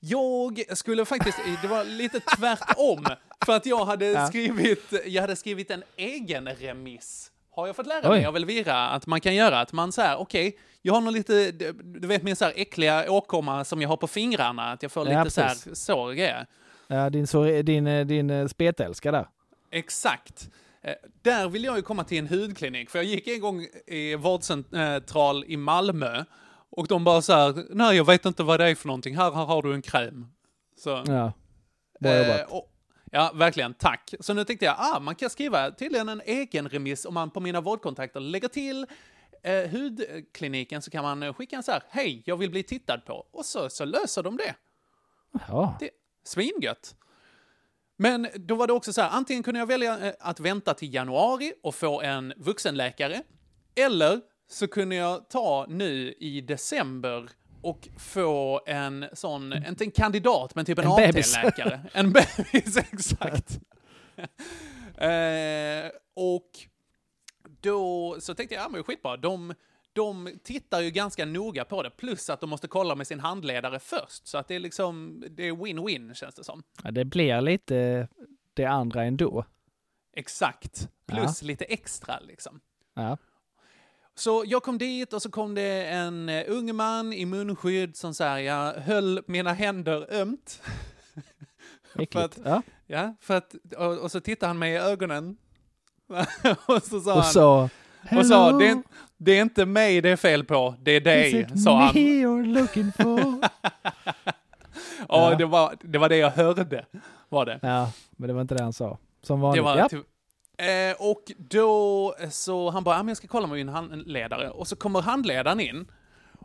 [0.00, 3.06] Jag skulle faktiskt, det var lite tvärtom,
[3.46, 4.26] för att jag hade, Ja.
[4.26, 7.30] skrivit, jag hade skrivit en egen remiss.
[7.50, 8.26] Har jag fått lära mig Oj.
[8.26, 11.50] av Elvira att man kan göra, att man säger okej, jag har någon lite,
[11.82, 15.08] du vet min så här äckliga åkomma som jag har på fingrarna, att jag får
[15.08, 16.46] Ja, lite så här, så grejer.
[16.86, 19.26] Ja, din, så, din, eh, din eh, spetälska där.
[19.70, 20.50] Exakt.
[20.86, 24.14] Eh, Där vill jag ju komma till en hudklinik, för jag gick en gång i
[24.14, 26.24] vårdcentral i Malmö
[26.70, 29.30] och de bara så här, nej jag vet inte vad det är för någonting, här,
[29.32, 30.26] här har du en kräm.
[30.78, 31.32] Så, Ja.
[32.00, 32.40] Bra jobbat.
[32.40, 32.72] eh, och,
[33.12, 34.14] ja, verkligen, tack.
[34.20, 37.40] Så nu tänkte jag, ah, man kan skriva tydligen en egen remiss om man på
[37.40, 38.86] mina vårdkontakter lägger till
[39.42, 43.04] eh, hudkliniken så kan man eh, skicka en så här, hej, jag vill bli tittad
[43.06, 43.26] på.
[43.32, 44.54] Och så, så löser de det.
[45.48, 45.76] Ja.
[45.80, 45.90] Det,
[46.24, 46.96] svingött.
[47.96, 50.94] Men då var det också så här, antingen kunde jag välja eh, att vänta till
[50.94, 53.22] januari och få en vuxenläkare,
[53.76, 57.30] eller så kunde jag ta nu i december
[57.62, 60.90] och få en sån, inte en kandidat, men typ en, En.
[60.92, 61.80] AT-läkare.
[61.92, 63.58] En bebis, exakt.
[64.98, 66.50] eh, och
[67.60, 69.54] då så tänkte jag, ja men skitbra, de,
[69.96, 73.78] de tittar ju ganska noga på det, plus att de måste kolla med sin handledare
[73.78, 74.26] först.
[74.26, 76.62] Så att det är liksom, det är win-win känns det som.
[76.84, 78.08] Ja, det blir lite
[78.54, 79.44] det andra ändå.
[80.16, 80.88] Exakt.
[81.06, 82.60] Plus lite extra liksom.
[82.94, 83.16] Ja.
[84.14, 88.14] Så jag kom dit och så kom det en eh, ung man i munskydd som
[88.14, 90.62] så här, jag höll mina händer ömt.
[92.12, 92.62] för att, Ja.
[92.86, 95.36] ja, för att, och, och så tittade han mig i ögonen.
[96.66, 97.68] och så sa Och han, så...
[98.18, 98.82] och sa, "Hello, det är,
[99.16, 101.94] det är inte mig det är fel på, det är is dig, it sa han.
[101.94, 103.48] me you're looking for?
[105.08, 106.84] Ja, det var, det var det jag hörde,
[107.28, 107.58] var det.
[107.62, 108.98] ja, men det var inte det han sa.
[109.22, 109.64] Som vanligt.
[109.64, 109.88] var ja.
[109.88, 110.04] typ,
[110.56, 114.50] eh, och då så han bara, jag ska kolla med min handledare.
[114.50, 115.86] Och så kommer handledaren in.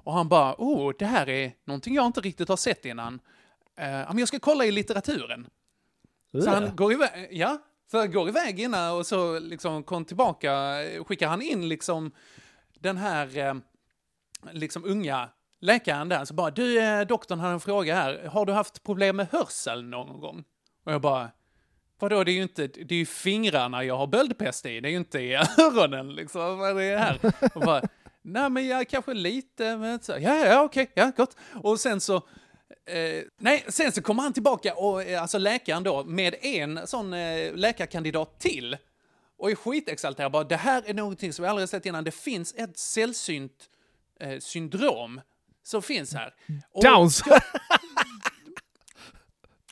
[0.03, 3.19] Och han bara, oh, det här är någonting jag inte riktigt har sett innan.
[3.77, 5.47] Eh, jag ska kolla i litteraturen.
[6.31, 6.49] Så Ugh.
[6.49, 7.57] han går iväg, ja,
[7.91, 12.11] så han går iväg innan och så liksom kom tillbaka, skickar han in liksom
[12.81, 13.53] den här eh,
[14.51, 18.53] liksom unga läkaren där, så bara, du eh, doktorn har en fråga här, har du
[18.53, 20.43] haft problem med hörsel någon gång?
[20.85, 21.31] Och jag bara,
[21.99, 24.91] vadå, det är ju inte, det är ju fingrarna jag har böldpest i, det är
[24.91, 27.19] ju inte i öronen liksom, vad är det här?
[27.55, 27.81] Och bara,
[28.21, 31.37] nej men jag kanske lite, men så, ja, ja, okej, ja, gott.
[31.63, 32.21] Och sen så,
[32.85, 37.13] Eh, nej, sen så kommer han tillbaka, och, eh, alltså läkaren då, med en sån
[37.13, 38.77] eh, läkarkandidat till.
[39.41, 42.03] Och är skitexalterad bara, det här är någonting som vi aldrig sett innan.
[42.03, 43.51] Det finns ett sällsynt
[44.19, 45.21] eh, syndrom
[45.63, 46.33] som finns här.
[46.71, 47.23] Och- Downs!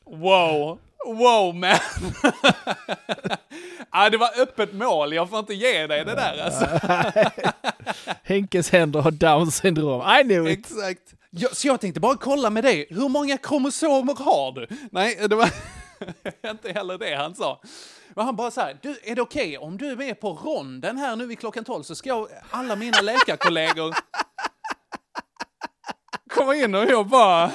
[0.06, 1.70] Wow, wow man.
[3.90, 6.66] ah, det var öppet mål, jag får inte ge dig det där alltså.
[8.24, 10.02] Henkes händer har Downs syndrom.
[10.20, 10.60] I knew it!
[10.60, 11.14] Exakt.
[11.30, 14.68] Ja, så jag tänkte bara kolla med dig, hur många kromosomer har du?
[14.92, 15.50] Nej, det var
[16.46, 17.62] inte heller det han sa.
[18.16, 20.98] Men han bara så här, du, är det okej om du är med på ronden
[20.98, 23.96] här nu vid klockan 12 så ska alla mina läkarkollegor
[26.30, 27.52] komma in och jag bara,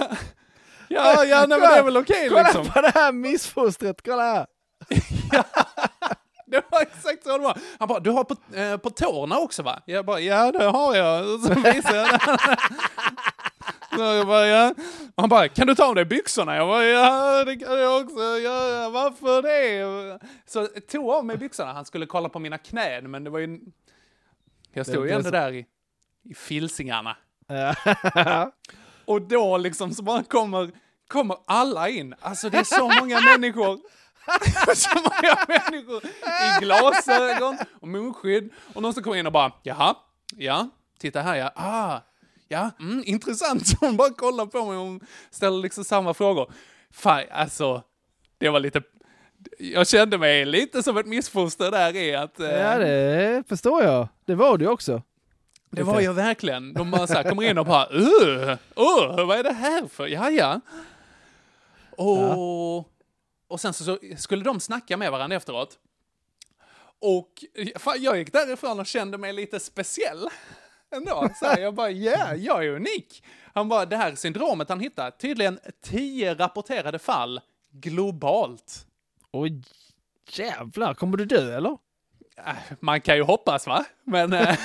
[0.89, 2.67] ja, ja, nej, men det är väl okej Kolla liksom.
[2.67, 4.47] på det här missfostret, kolla här!
[6.47, 7.59] Det var exakt så det var.
[7.79, 9.81] Han bara, du har på, eh, på tårna också va?
[9.85, 11.35] Jag bara, ja det har jag.
[11.35, 12.21] Och så visade jag
[13.91, 14.75] jag bara, ja.
[15.15, 16.57] Och Han bara, kan du ta av dig byxorna?
[16.57, 18.89] Jag bara, ja det kan jag också göra.
[18.91, 20.19] Varför det?
[20.47, 21.73] Så jag tog av mig byxorna.
[21.73, 23.61] Han skulle kolla på mina knän, men det var ju...
[24.73, 25.67] Jag stod ju ändå där i,
[26.25, 27.17] i filsingarna.
[29.05, 30.71] Och då liksom så bara kommer,
[31.09, 32.15] kommer alla in.
[32.21, 33.81] Alltså det är så många människor.
[34.75, 38.51] så många människor i glasögon och munskydd.
[38.75, 39.95] Och någon som kommer in och bara, jaha,
[40.37, 42.01] ja, titta här ja, ah,
[42.55, 43.67] ja, mm, intressant.
[43.67, 46.53] Så hon bara kollar på mig och ställer liksom samma frågor.
[46.91, 47.83] Fan, alltså,
[48.39, 48.83] det var lite,
[49.59, 52.41] jag kände mig lite som ett missfoster där i att...
[52.41, 54.09] eh, ja, det förstår jag.
[54.25, 55.03] Det var du också.
[55.71, 56.73] det var jag verkligen.
[56.73, 60.07] De bara så här kommer in och bara uh, uh, vad är det här för?
[60.07, 60.61] Ja, ja.
[61.97, 62.79] Och,
[63.49, 65.79] och sen så, så skulle de snacka med varandra efteråt.
[66.99, 67.45] Och
[67.77, 70.29] fan, jag gick därifrån och kände mig lite speciell.
[70.97, 71.29] Ändå.
[71.37, 73.25] Så här, jag bara, ja, yeah, jag är unik.
[73.55, 78.87] Han bara, det här syndromet han hittat, tydligen tio rapporterade fall globalt.
[79.33, 79.63] Oj,
[80.31, 80.95] jävlar.
[80.95, 81.77] Kommer du dö eller?
[82.47, 83.85] Äh, Man kan ju hoppas va?
[84.05, 84.59] Men eh,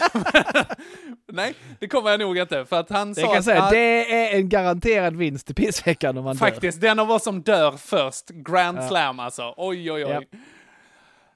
[1.32, 2.66] nej, det kommer jag nog inte.
[2.66, 6.18] För att han Jag sa att, säga, ah, det är en garanterad vinst i pissveckan
[6.18, 6.40] om man dör.
[6.40, 8.30] Faktiskt, den av oss som dör först.
[8.30, 8.88] Grand Ja.
[8.88, 9.54] slam alltså.
[9.58, 10.12] Oj, oj, oj.
[10.12, 10.24] Japp.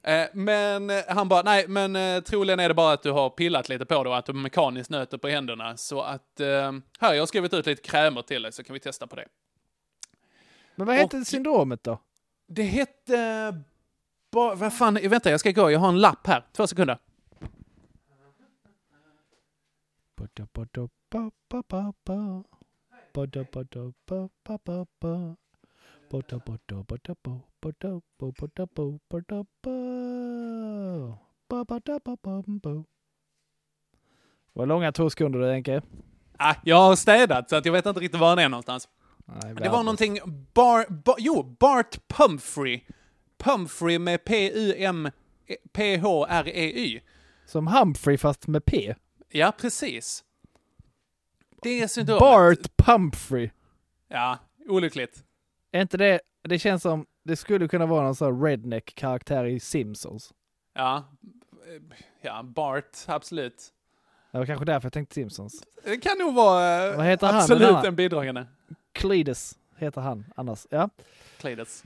[0.03, 3.29] Eh, men eh, han bara, nej, men eh, troligen är det bara att du har
[3.29, 5.77] pillat lite på det och att du mekaniskt nöter på händerna.
[5.77, 6.39] Så att,
[6.99, 9.25] här, jag har skrivit ut lite krämer till dig så kan vi testa på det.
[10.75, 11.99] Men vad heter syndromet då?
[12.47, 13.63] Det hette...
[14.29, 16.45] Vad fan, vänta jag ska gå, jag har en lapp här.
[16.51, 16.97] Två sekunder.
[34.53, 35.81] Vad långa två sekunder du Henke?
[36.37, 38.89] Ah, jag har städat så att jag vet inte riktigt var han är någonstans.
[39.25, 40.19] Nej, Det var någonting,
[40.53, 42.81] Bar, Bar, jo, Bart Pumphrey.
[43.37, 45.09] Pumphrey med P-U-M,
[45.73, 46.99] P-H-R-E-Y.
[47.45, 48.95] Som Humphrey fast med P.
[49.29, 50.23] Ja, precis.
[51.61, 52.19] Det är syndromet.
[52.19, 53.49] Bart Pumphrey.
[54.07, 55.22] Ja, olyckligt.
[55.73, 59.59] Är inte det, det känns som, det skulle kunna vara någon sån här redneck-karaktär i
[59.59, 60.33] Simpsons.
[60.73, 61.03] Ja,
[62.21, 63.73] ja, Bart, absolut.
[64.31, 65.63] Det var kanske därför jag tänkte Simpsons.
[65.83, 67.87] Det kan nog vara eh, Vad heter han, absolut andra?
[67.87, 68.45] en bidragande.
[68.91, 70.67] Cletus heter han annars.
[70.69, 70.89] Ja.
[71.37, 71.83] Cletus.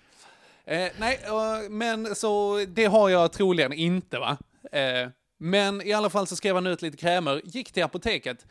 [0.66, 4.38] Eh, nej, eh, men så det har jag troligen inte va?
[4.72, 8.46] Eh, Men i alla fall så skrev han ut lite krämer, gick till apoteket.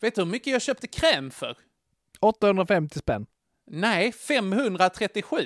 [0.00, 1.56] Vet du hur mycket jag köpte kräm för?
[2.20, 3.26] 850 spänn.
[3.66, 5.36] Nej, 537.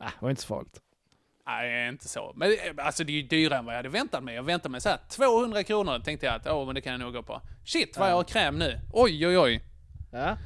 [0.00, 0.80] Nej, det var inte så farligt.
[1.46, 2.32] Nej, inte så.
[2.36, 4.34] Men eh, alltså det är ju dyrare än vad jag hade väntat mig.
[4.34, 7.00] Jag väntade mig så här 200 kronor tänkte jag att åh, men det kan jag
[7.00, 7.40] nog gå på.
[7.64, 8.80] Shit vad jag har kräm nu.
[8.92, 9.62] Oj, oj, oj.
[10.12, 10.36] Ja.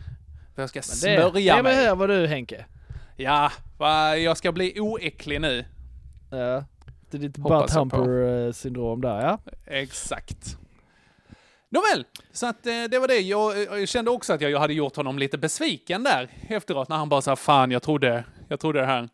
[0.57, 1.77] Jag ska Men smörja det, det mig.
[1.77, 2.67] behöver du Henke.
[3.17, 5.64] Ja, va, jag ska bli oäcklig nu.
[6.31, 6.64] Ja.
[7.11, 7.97] Det är ditt Hoppas jag på.
[7.97, 9.38] butt-humper-syndrom där, ja.
[9.67, 10.59] Exakt.
[11.75, 13.21] Nåväl, så att eh, det var det.
[13.21, 16.97] Jag, jag kände också att jag, jag hade gjort honom lite besviken där efteråt när
[16.97, 19.09] han bara sa fan jag trodde, jag trodde det här.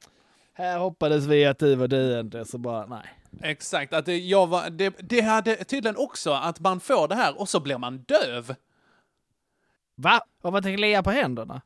[0.54, 3.20] Här hoppades vi att du var döende, så bara nej.
[3.42, 7.48] Exakt, att jag var, det, det hade tydligen också att man får det här och
[7.48, 8.54] så blir man döv.
[9.94, 10.20] Va?
[10.42, 11.62] Har man tänkt lia på händerna?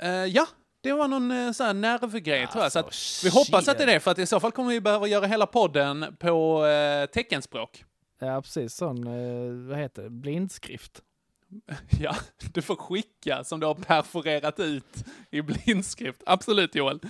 [0.00, 0.46] Eh, ja,
[0.80, 2.72] det var någon uh, sån här nervgrej tror jag.
[2.72, 4.70] Så att Alltså, vi hoppas att det är det, för att i så fall kommer
[4.70, 7.84] vi behöva göra hela podden på uh, teckenspråk.
[8.18, 8.74] Ja, precis.
[8.74, 11.02] Sån, eh, vad heter det, blindskrift.
[12.00, 12.14] Ja,
[12.52, 16.22] du får skicka som du har perforerat ut i blindskrift.
[16.26, 17.00] Absolut Joel.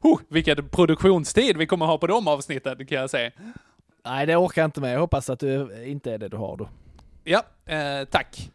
[0.00, 3.30] Oh, vilken produktionstid vi kommer ha på de avsnitten kan jag säga.
[4.04, 4.94] Nej, det orkar jag inte med.
[4.94, 6.68] Jag hoppas att du inte är det du har då.
[7.24, 8.50] Ja, eh, tack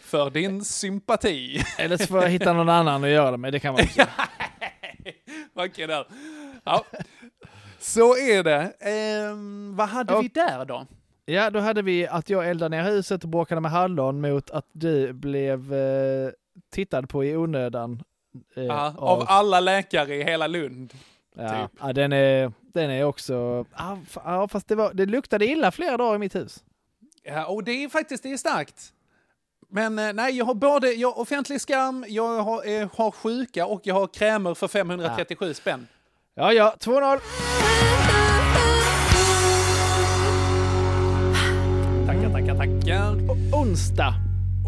[0.00, 1.62] för din sympati.
[1.78, 3.52] Eller så får jag hitta någon annan att göra det med.
[3.52, 4.02] Det kan vara också.
[5.54, 6.06] Okej där.
[6.64, 6.84] Ja.
[7.78, 8.72] Så är det.
[8.80, 10.86] Ehm, vad hade Och- vi där då?
[11.30, 14.66] Ja, då hade vi att jag eldade ner huset och bråkade med hallon mot att
[14.72, 16.30] du blev eh,
[16.72, 18.02] tittad på i onödan.
[18.56, 20.94] eh, Ja, av alla läkare i hela Lund.
[21.36, 21.78] ja, typ.
[21.80, 23.64] ja, den, är, den är också...
[23.76, 26.64] Ja, fa- ja, fast det, var, det luktade illa flera dagar i mitt hus.
[27.22, 28.92] Ja, och det är faktiskt det är starkt.
[29.70, 33.66] Men eh, nej, jag har både jag har offentlig skam, jag har, eh, har sjuka
[33.66, 35.86] och jag har krämer för 537 spänn.
[36.34, 37.18] Ja, ja, 2-0.
[42.48, 43.14] Tackar, tackar.
[43.54, 44.14] Onsdag.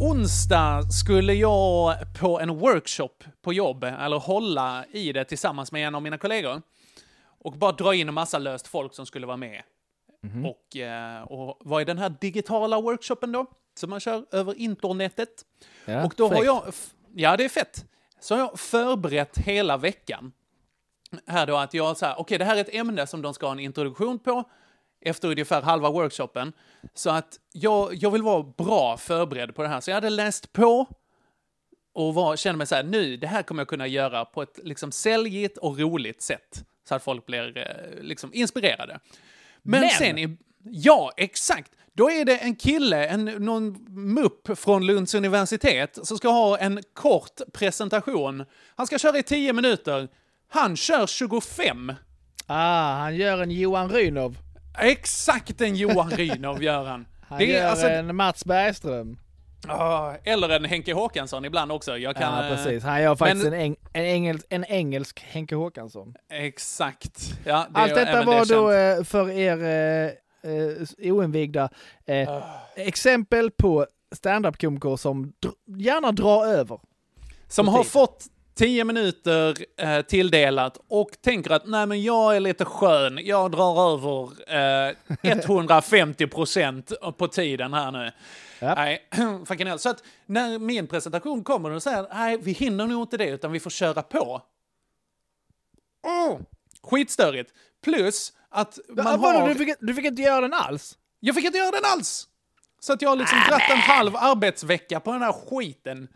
[0.01, 3.09] Onsdag skulle jag på en workshop
[3.43, 6.63] på jobb, eller hålla i det tillsammans med en av mina kollegor.
[7.39, 9.63] Och bara dra in en massa löst folk som skulle vara med.
[10.47, 13.47] Och, eh, och vad är den här digitala workshopen då?
[13.75, 15.45] Som man kör över internetet.
[15.85, 16.47] Ja, och då har fräckt.
[16.47, 17.85] jag, f- ja det är fett.
[18.21, 20.33] Så har jag förberett hela veckan.
[21.27, 23.47] Här då att jag så här, okej det här är ett ämne som de ska
[23.47, 24.45] ha en introduktion på
[25.01, 26.53] efter ungefär halva workshopen.
[26.95, 29.81] Så att jag, jag vill vara bra förberedd på det här.
[29.81, 30.87] Så jag hade läst på
[31.93, 34.59] och var, kände mig så här, nu, det här kommer jag kunna göra på ett
[34.63, 36.65] liksom säljigt och roligt sätt.
[36.89, 39.01] Så att folk blir eh, liksom inspirerade.
[39.63, 43.73] Men, Men- sen, i, ja exakt, då är det en kille, en, någon
[44.15, 48.45] mupp från Lunds universitet som ska ha en kort presentation.
[48.77, 50.09] Han ska köra i 10 minuter.
[50.49, 51.93] Han kör 25.
[52.47, 54.37] Ah, han gör en Johan Rynov.
[54.79, 57.07] Exakt en Johan Rynov gör han.
[57.29, 59.19] Han Det är gör alltså- en Mats Bergström.
[59.69, 61.99] Ah, eller en Henke Håkansson ibland också.
[61.99, 62.83] Jag kan, ja, eh, precis.
[62.85, 66.15] Han gör faktiskt men- en, eng, en, engel, en engelsk Henke Håkansson.
[66.31, 67.21] Exakt.
[67.45, 68.99] Ja, det Allt detta det var är då känt.
[69.01, 71.69] eh, för er eh, eh, oinvigda
[72.07, 72.43] eh, Ah.
[72.77, 76.81] exempel på standup-komiker som dr- gärna drar över.
[77.49, 82.65] Som har fått 10 minuter eh, tilldelat och tänker att nej men jag är lite
[82.65, 84.31] skön, jag drar över
[84.89, 88.13] eh, 150 procent på tiden här nu.
[88.59, 88.75] Ja.
[88.75, 89.09] Nej,
[89.47, 89.79] fucking hell.
[89.79, 93.53] Så att när min presentation kommer och säger nej vi hinner nog inte det utan
[93.53, 94.43] vi får köra på.
[96.03, 96.41] Oh,
[96.83, 97.53] skitstörigt.
[97.85, 99.49] Plus att man Man har...
[99.49, 100.99] du, fick, du fick inte göra den alls?
[101.21, 102.27] Jag fick inte göra den alls!
[102.81, 106.09] Så att jag har liksom dratt en halv arbetsvecka på den här skiten.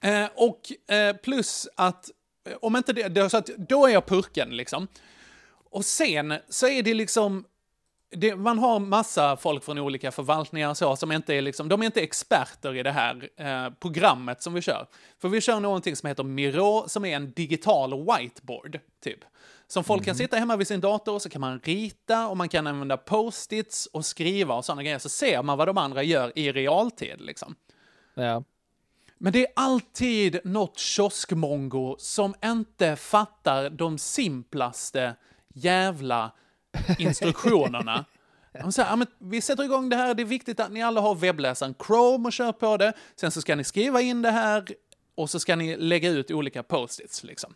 [0.00, 2.10] Eh, och eh, plus att,
[2.48, 4.88] eh, om inte det, det, så att då är jag purken liksom.
[5.70, 7.44] Och sen så är det liksom,
[8.10, 11.82] det, man har massa folk från olika förvaltningar och så som inte är liksom, de
[11.82, 14.86] är inte experter i det här eh, programmet som vi kör.
[15.20, 19.18] För vi kör någonting som heter Miro, som är en digital whiteboard, typ.
[19.66, 22.48] Som folk kan sitta hemma vid sin dator och så kan man rita och man
[22.48, 24.98] kan använda post-its och skriva och sådana grejer.
[24.98, 27.54] Så ser man vad de andra gör i realtid liksom.
[28.14, 28.44] Ja.
[29.24, 35.14] Men det är alltid något kioskmongo som inte fattar de simplaste
[35.54, 36.32] jävla
[36.98, 38.04] instruktionerna.
[38.62, 41.00] De säger, ja, men vi sätter igång det här, det är viktigt att ni alla
[41.00, 42.92] har webbläsaren Chrome och kör på det.
[43.16, 44.64] Sen så ska ni skriva in det här
[45.14, 47.54] och så ska ni lägga ut olika post-its liksom.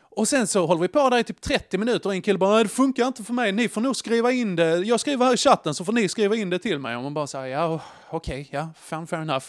[0.00, 2.62] Och sen så håller vi på där i typ 30 minuter och en kille bara,
[2.62, 5.36] det funkar inte för mig, ni får nog skriva in det, jag skriver här i
[5.36, 6.96] chatten så får ni skriva in det till mig.
[6.96, 7.80] Och man bara säger, ja
[8.10, 9.46] okej, ja, fan fair enough.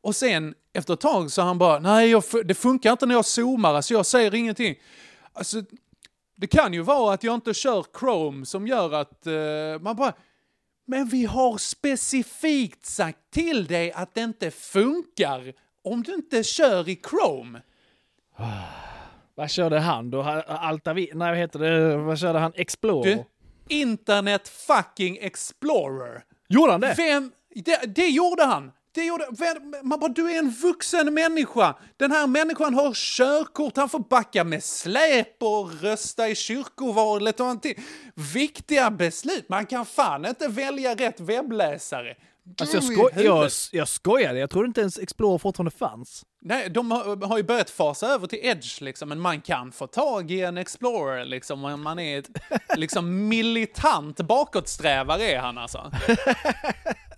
[0.00, 3.24] Och sen efter ett tag så han bara, nej jag, det funkar inte när jag
[3.24, 4.76] zoomar, alltså jag säger ingenting.
[5.32, 5.62] Alltså,
[6.36, 9.32] det kan ju vara att jag inte kör Chrome som gör att eh,
[9.80, 10.12] man bara,
[10.86, 15.52] Men vi har specifikt sagt till dig att det inte funkar
[15.84, 17.62] om du inte kör i Chrome.
[19.34, 20.22] Vad körde han då?
[20.22, 21.10] Altavi...
[21.14, 21.96] Nej, vad heter det?
[21.96, 22.52] Vad körde han?
[22.54, 23.16] Explorer?
[23.16, 23.24] Du,
[23.68, 26.24] Internet fucking Explorer.
[26.48, 26.94] Gjorde han det?
[26.96, 27.32] Vem?
[27.54, 28.72] Det, det gjorde han.
[28.92, 29.26] Det gjorde,
[29.82, 31.74] man bara, du är en vuxen människa.
[31.96, 37.46] Den här människan har körkort, han får backa med släp och rösta i kyrkovalet och
[37.46, 37.74] allting.
[38.34, 39.48] Viktiga beslut.
[39.48, 42.16] Man kan fan inte välja rätt webbläsare.
[42.60, 46.24] Alltså jag, skoj, jag, jag skojade, jag trodde inte ens Explorer fortfarande fanns.
[46.42, 49.86] Nej, de har, har ju börjat fasa över till Edge, liksom, men man kan få
[49.86, 52.28] tag i en Explorer, liksom, om man är ett
[52.76, 55.92] liksom, militant bakåtsträvare är han alltså.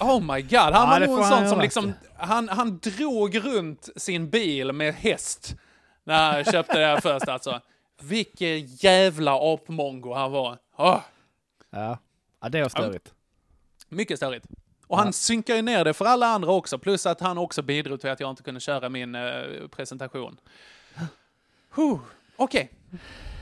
[0.00, 3.88] Oh my god, han Ja, var nog en sån som liksom, han, han drog runt
[3.96, 5.54] sin bil med häst
[6.04, 7.60] när han köpte det här först alltså.
[8.02, 10.58] Vilken jävla apmongo han var.
[10.76, 11.00] Åh,
[11.70, 11.98] Ja,
[12.40, 13.14] ja det var störigt.
[13.88, 14.46] mycket störigt.
[14.86, 18.00] Och han synkar ju ner det för alla andra också, plus att han också bidrog
[18.00, 20.36] till att jag inte kunde köra min eh, presentation.
[22.36, 22.70] Okej,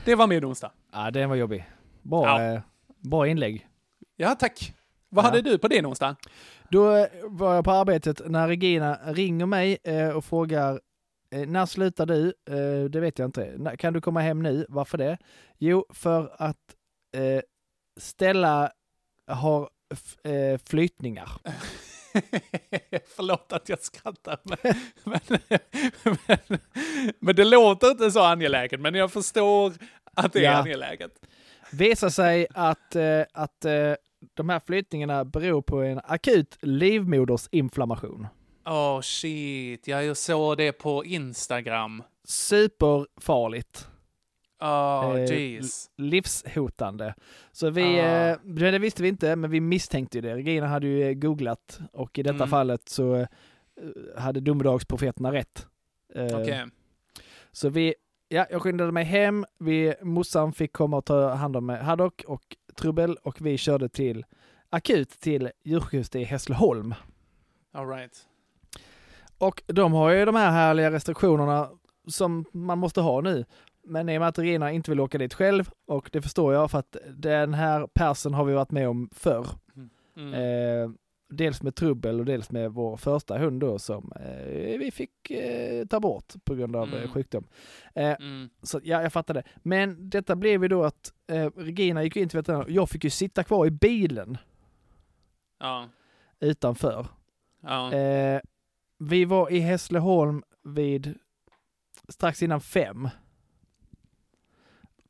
[0.05, 0.71] det var min onsdag.
[0.91, 1.65] Ja, den var jobbig.
[2.01, 2.53] Bra, Ja.
[2.53, 2.61] eh,
[2.99, 3.67] bra inlägg.
[4.15, 4.73] Ja, tack.
[5.13, 5.29] Vad Ja.
[5.29, 6.15] hade du på din onsdag?
[6.69, 10.81] Då eh, var jag på arbetet när Regina ringer mig eh, och frågar
[11.31, 12.33] eh, när slutar du?
[12.89, 13.75] Det vet jag inte.
[13.79, 14.65] Kan du komma hem nu?
[14.69, 15.17] Varför det?
[15.57, 16.57] Jo, för att
[17.99, 18.71] Stella
[19.27, 21.29] har f- flytningar.
[23.15, 24.57] Förlåt att jag skrattar, men,
[25.03, 25.39] men,
[26.27, 26.59] men,
[27.19, 29.73] men det låter inte så angeläget, men jag förstår
[30.13, 30.57] att det är Ja.
[30.57, 31.11] angeläget.
[31.71, 32.95] Visar sig att,
[33.33, 33.65] att
[34.33, 38.27] de här flyttningarna beror på en akut livmodersinflammation.
[38.65, 42.03] Oh shit, jag såg det på Instagram.
[42.23, 43.87] Superfarligt.
[44.61, 45.89] Oh Eh, jeez.
[45.97, 47.13] livshotande.
[47.51, 48.27] Så vi, Ah.
[48.29, 50.35] eh, det visste vi inte, men vi misstänkte ju det.
[50.35, 52.47] Regina hade ju eh, googlat och i detta Mm.
[52.49, 53.27] fallet så eh,
[54.17, 55.67] hade domedagsprofeterna rätt.
[56.15, 56.65] Eh, Okej.
[57.51, 57.93] Så vi,
[58.29, 59.45] ja, jag skyndade mig hem.
[59.59, 62.43] Vi, morsan fick komma och ta hand om Haddock och
[62.73, 64.25] Trubbel och vi körde till
[64.69, 66.93] akut till djursjukhuset i Hässleholm.
[67.71, 68.27] All right.
[69.37, 71.69] Och de har ju de här härliga restriktionerna
[72.07, 73.45] som man måste ha nu.
[73.83, 76.71] Men i och med att Regina inte vill åka dit själv, och det förstår jag
[76.71, 79.47] för att den här persen har vi varit med om förr.
[80.15, 80.33] Mm.
[80.33, 80.91] Eh,
[81.37, 85.85] dels med trubbel och dels med vår första hund då som eh, vi fick eh,
[85.85, 87.09] ta bort på grund av eh, Mm.
[87.09, 87.47] sjukdom.
[87.95, 88.49] Eh, Mm.
[88.61, 89.43] Så ja, jag fattar det.
[89.57, 93.03] Men detta blev ju då att eh, Regina gick in till veterinären och jag fick
[93.03, 94.37] ju sitta kvar i bilen
[95.59, 95.89] Ja.
[96.39, 97.07] utanför.
[97.61, 97.93] Ja.
[97.93, 98.41] Eh,
[98.99, 101.15] vi var i Hässleholm vid
[102.09, 103.09] strax innan fem.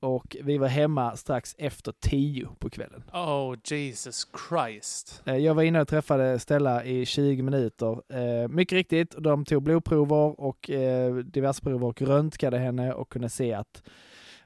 [0.04, 3.04] Och vi var hemma strax efter tio på kvällen.
[3.14, 5.22] Oh Jesus Christ.
[5.26, 8.02] Eh, jag var inne och träffade Stella i 20 minuter.
[8.14, 13.30] Eh, mycket riktigt, de tog blodprover och eh, diverse prover och röntgade henne och kunde
[13.30, 13.84] se att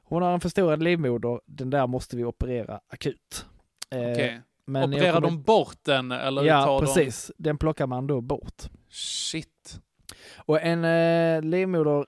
[0.03, 1.41] hon har en förstorad livmoder.
[1.45, 3.45] Den där måste vi operera akut.
[3.89, 7.31] Men jag Opererar kommer- de bort den eller Ja, tar precis.
[7.37, 8.57] Den plockar man då bort.
[8.57, 8.69] de...
[8.95, 9.79] Shit.
[10.37, 12.05] Och en eh, livmoder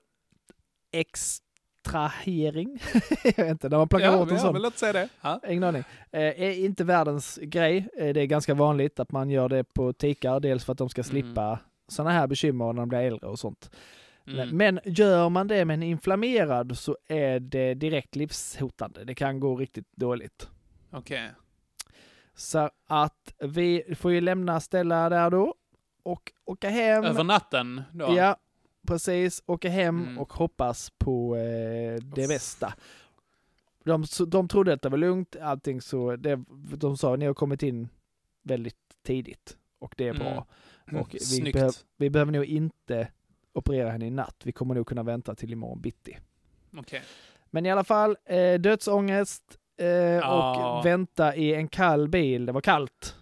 [1.84, 2.78] extrahering,
[3.24, 4.52] jag vet inte, när man plockar Ja, bort en ja, sån.
[4.52, 5.08] men låt säga det.
[5.20, 5.40] Ja.
[5.48, 5.84] Ingen aning.
[6.12, 7.88] Eh, är inte världens grej.
[7.98, 10.88] Eh, det är ganska vanligt att man gör det på tikar, dels för att de
[10.88, 11.58] ska slippa
[11.88, 13.70] sådana här bekymmer när de blir äldre och sånt.
[14.26, 14.56] Mm.
[14.56, 19.04] Men gör man det med en inflammerad så är det direkt livshotande.
[19.04, 20.48] Det kan gå riktigt dåligt.
[20.92, 21.30] Okej.
[22.34, 25.54] Så att vi får ju lämna Stella där då
[26.02, 27.04] och åka hem.
[27.04, 28.14] Över natten då?
[28.16, 28.36] Ja,
[28.86, 29.42] precis.
[29.46, 30.18] Åka hem Mm.
[30.18, 32.74] och hoppas på eh, det bästa.
[33.84, 36.44] De, de trodde att det var lugnt, allting så, det,
[36.76, 37.88] de sa ni har kommit in
[38.42, 40.46] väldigt tidigt och det är bra.
[40.90, 41.00] Mm.
[41.02, 43.08] Och vi, behöv, vi behöver nog inte
[43.52, 46.18] operera henne i natt, vi kommer nog kunna vänta till imorgon bitti.
[46.76, 47.02] Okej.
[47.50, 50.78] Men i alla fall, eh, dödsångest eh, Ja.
[50.78, 53.16] och vänta i en kall bil, det var kallt.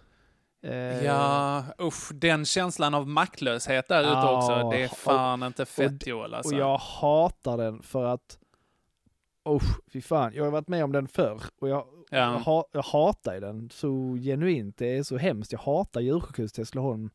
[0.63, 5.43] Eh, Ja, usch, den känslan av maktlöshet där ute Ja, också, det är och- fan
[5.43, 6.55] inte och fett d- Joel alltså.
[6.55, 8.37] Och jag hatar den för att,
[9.49, 12.17] usch, fy fan, jag har varit med om den förr och jag, Ja.
[12.17, 17.09] jag, ha, jag hatar den så genuint, det är så hemskt, jag hatar djursjukhus Hässleholm.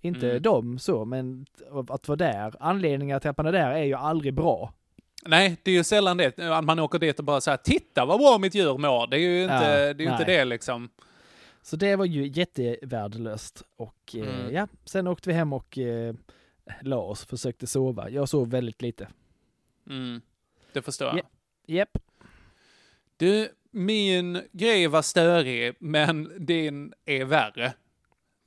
[0.00, 0.42] Inte Mm.
[0.42, 1.46] dem så, men
[1.88, 4.72] att vara där, anledningen till att man är där är ju aldrig bra.
[5.26, 8.18] Nej, det är ju sällan det, att man åker dit och bara säger titta vad
[8.20, 9.06] bra mitt djur mår.
[9.06, 9.60] Det är ju inte, Ja,
[9.94, 10.88] det, är ju inte det liksom.
[11.62, 14.54] Så det var ju jättevärdelöst och eh, Mm.
[14.54, 16.14] ja, sen åkte vi hem och eh,
[16.80, 18.10] la oss, försökte sova.
[18.10, 19.08] Jag sov väldigt lite.
[19.88, 20.20] Mm.
[20.72, 21.18] Det förstår jag.
[21.18, 21.22] Ja.
[21.66, 21.98] Japp.
[23.16, 27.72] Du, min grej var störig, men din är värre.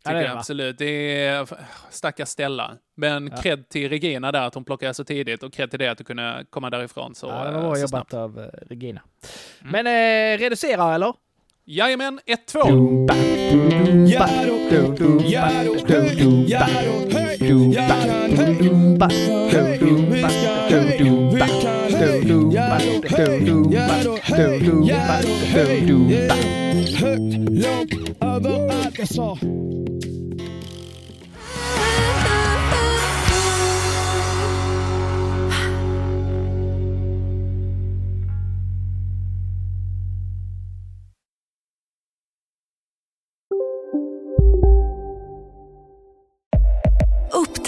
[0.03, 0.77] Ja, Tycker det är jag absolut.
[0.77, 0.85] Det
[1.25, 1.47] är
[1.89, 2.77] stackars Stella.
[2.95, 3.37] Men Ja.
[3.41, 6.03] cred till Regina där, att hon plockade så tidigt och cred till det att du
[6.03, 8.13] kunde komma därifrån så, Ja, det var eh, så jobbat snabbt.
[8.13, 9.01] av eh, Regina.
[9.61, 11.13] Men eh, reducera eller?
[11.67, 13.09] Jajamän, 1-2.
[26.95, 29.37] Högt, lågt, överallt jag sa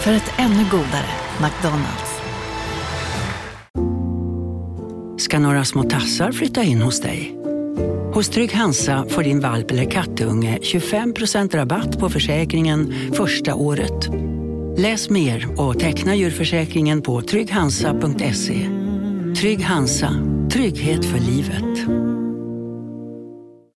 [0.00, 2.18] För ett ännu godare McDonalds.
[5.28, 7.38] ska några små tassar flytta in hos dig.
[8.14, 14.08] Hos Trygg Hansa får din valp eller kattunge 25% rabatt på försäkringen första året.
[14.78, 18.68] Läs mer och teckna djurförsäkringen på trygghansa.se.
[19.40, 20.10] Trygg Hansa,
[20.52, 21.88] trygghet för livet.